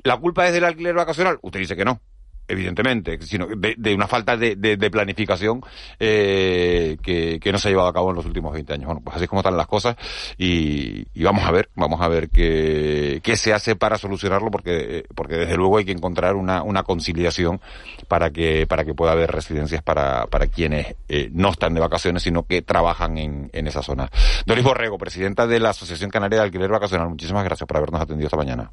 ¿La 0.04 0.17
culpa 0.17 0.47
es 0.47 0.54
del 0.54 0.65
alquiler 0.65 0.95
vacacional? 0.95 1.38
Usted 1.41 1.60
dice 1.60 1.76
que 1.76 1.86
no 1.86 2.02
evidentemente, 2.47 3.19
sino 3.21 3.47
de, 3.47 3.93
una 3.93 4.07
falta 4.07 4.38
de, 4.38 4.77
planificación 4.91 5.62
eh, 5.99 6.97
que, 7.01 7.51
no 7.51 7.57
se 7.57 7.67
ha 7.67 7.71
llevado 7.71 7.89
a 7.89 7.93
cabo 7.93 8.10
en 8.10 8.15
los 8.15 8.25
últimos 8.25 8.53
20 8.53 8.73
años. 8.73 8.86
Bueno, 8.86 9.01
pues 9.03 9.15
así 9.15 9.25
es 9.25 9.29
como 9.29 9.41
están 9.41 9.57
las 9.57 9.67
cosas 9.67 9.95
y, 10.38 11.05
vamos 11.23 11.43
a 11.45 11.51
ver, 11.51 11.69
vamos 11.75 12.01
a 12.01 12.07
ver 12.07 12.29
qué, 12.29 13.19
qué 13.23 13.36
se 13.36 13.53
hace 13.53 13.75
para 13.75 13.97
solucionarlo 13.97 14.51
porque, 14.51 15.05
porque 15.15 15.36
desde 15.36 15.57
luego 15.57 15.77
hay 15.77 15.86
que 15.86 15.91
encontrar 15.91 16.36
una, 16.36 16.63
una 16.63 16.83
conciliación 16.83 17.60
para 18.07 18.31
que, 18.31 18.65
para 18.67 18.86
que 18.86 18.93
pueda 18.93 19.12
haber 19.12 19.31
residencias 19.31 19.81
para, 19.83 20.27
para 20.27 20.47
quienes 20.47 20.95
eh, 21.10 21.29
no 21.33 21.49
están 21.49 21.73
de 21.73 21.81
vacaciones, 21.81 22.23
sino 22.23 22.43
que 22.43 22.62
trabajan 22.62 23.17
en, 23.17 23.49
en 23.53 23.67
esa 23.67 23.81
zona. 23.81 24.10
Doris 24.45 24.63
Borrego, 24.63 24.97
presidenta 24.97 25.47
de 25.47 25.60
la 25.60 25.69
Asociación 25.69 26.10
Canaria 26.10 26.39
de 26.39 26.45
Alquiler 26.45 26.69
Vacacional, 26.69 27.10
muchísimas 27.10 27.43
gracias 27.43 27.67
por 27.67 27.77
habernos 27.77 28.01
atendido 28.01 28.27
esta 28.27 28.38
mañana. 28.38 28.71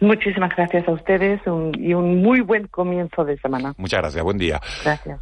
Muchísimas 0.00 0.54
gracias 0.56 0.88
a 0.88 0.92
ustedes 0.92 1.40
y 1.78 1.94
un 1.94 2.22
muy 2.22 2.40
buen 2.40 2.66
comienzo 2.68 3.24
de 3.24 3.38
semana. 3.38 3.74
Muchas 3.76 4.00
gracias, 4.00 4.24
buen 4.24 4.38
día. 4.38 4.60
Gracias. 4.82 5.18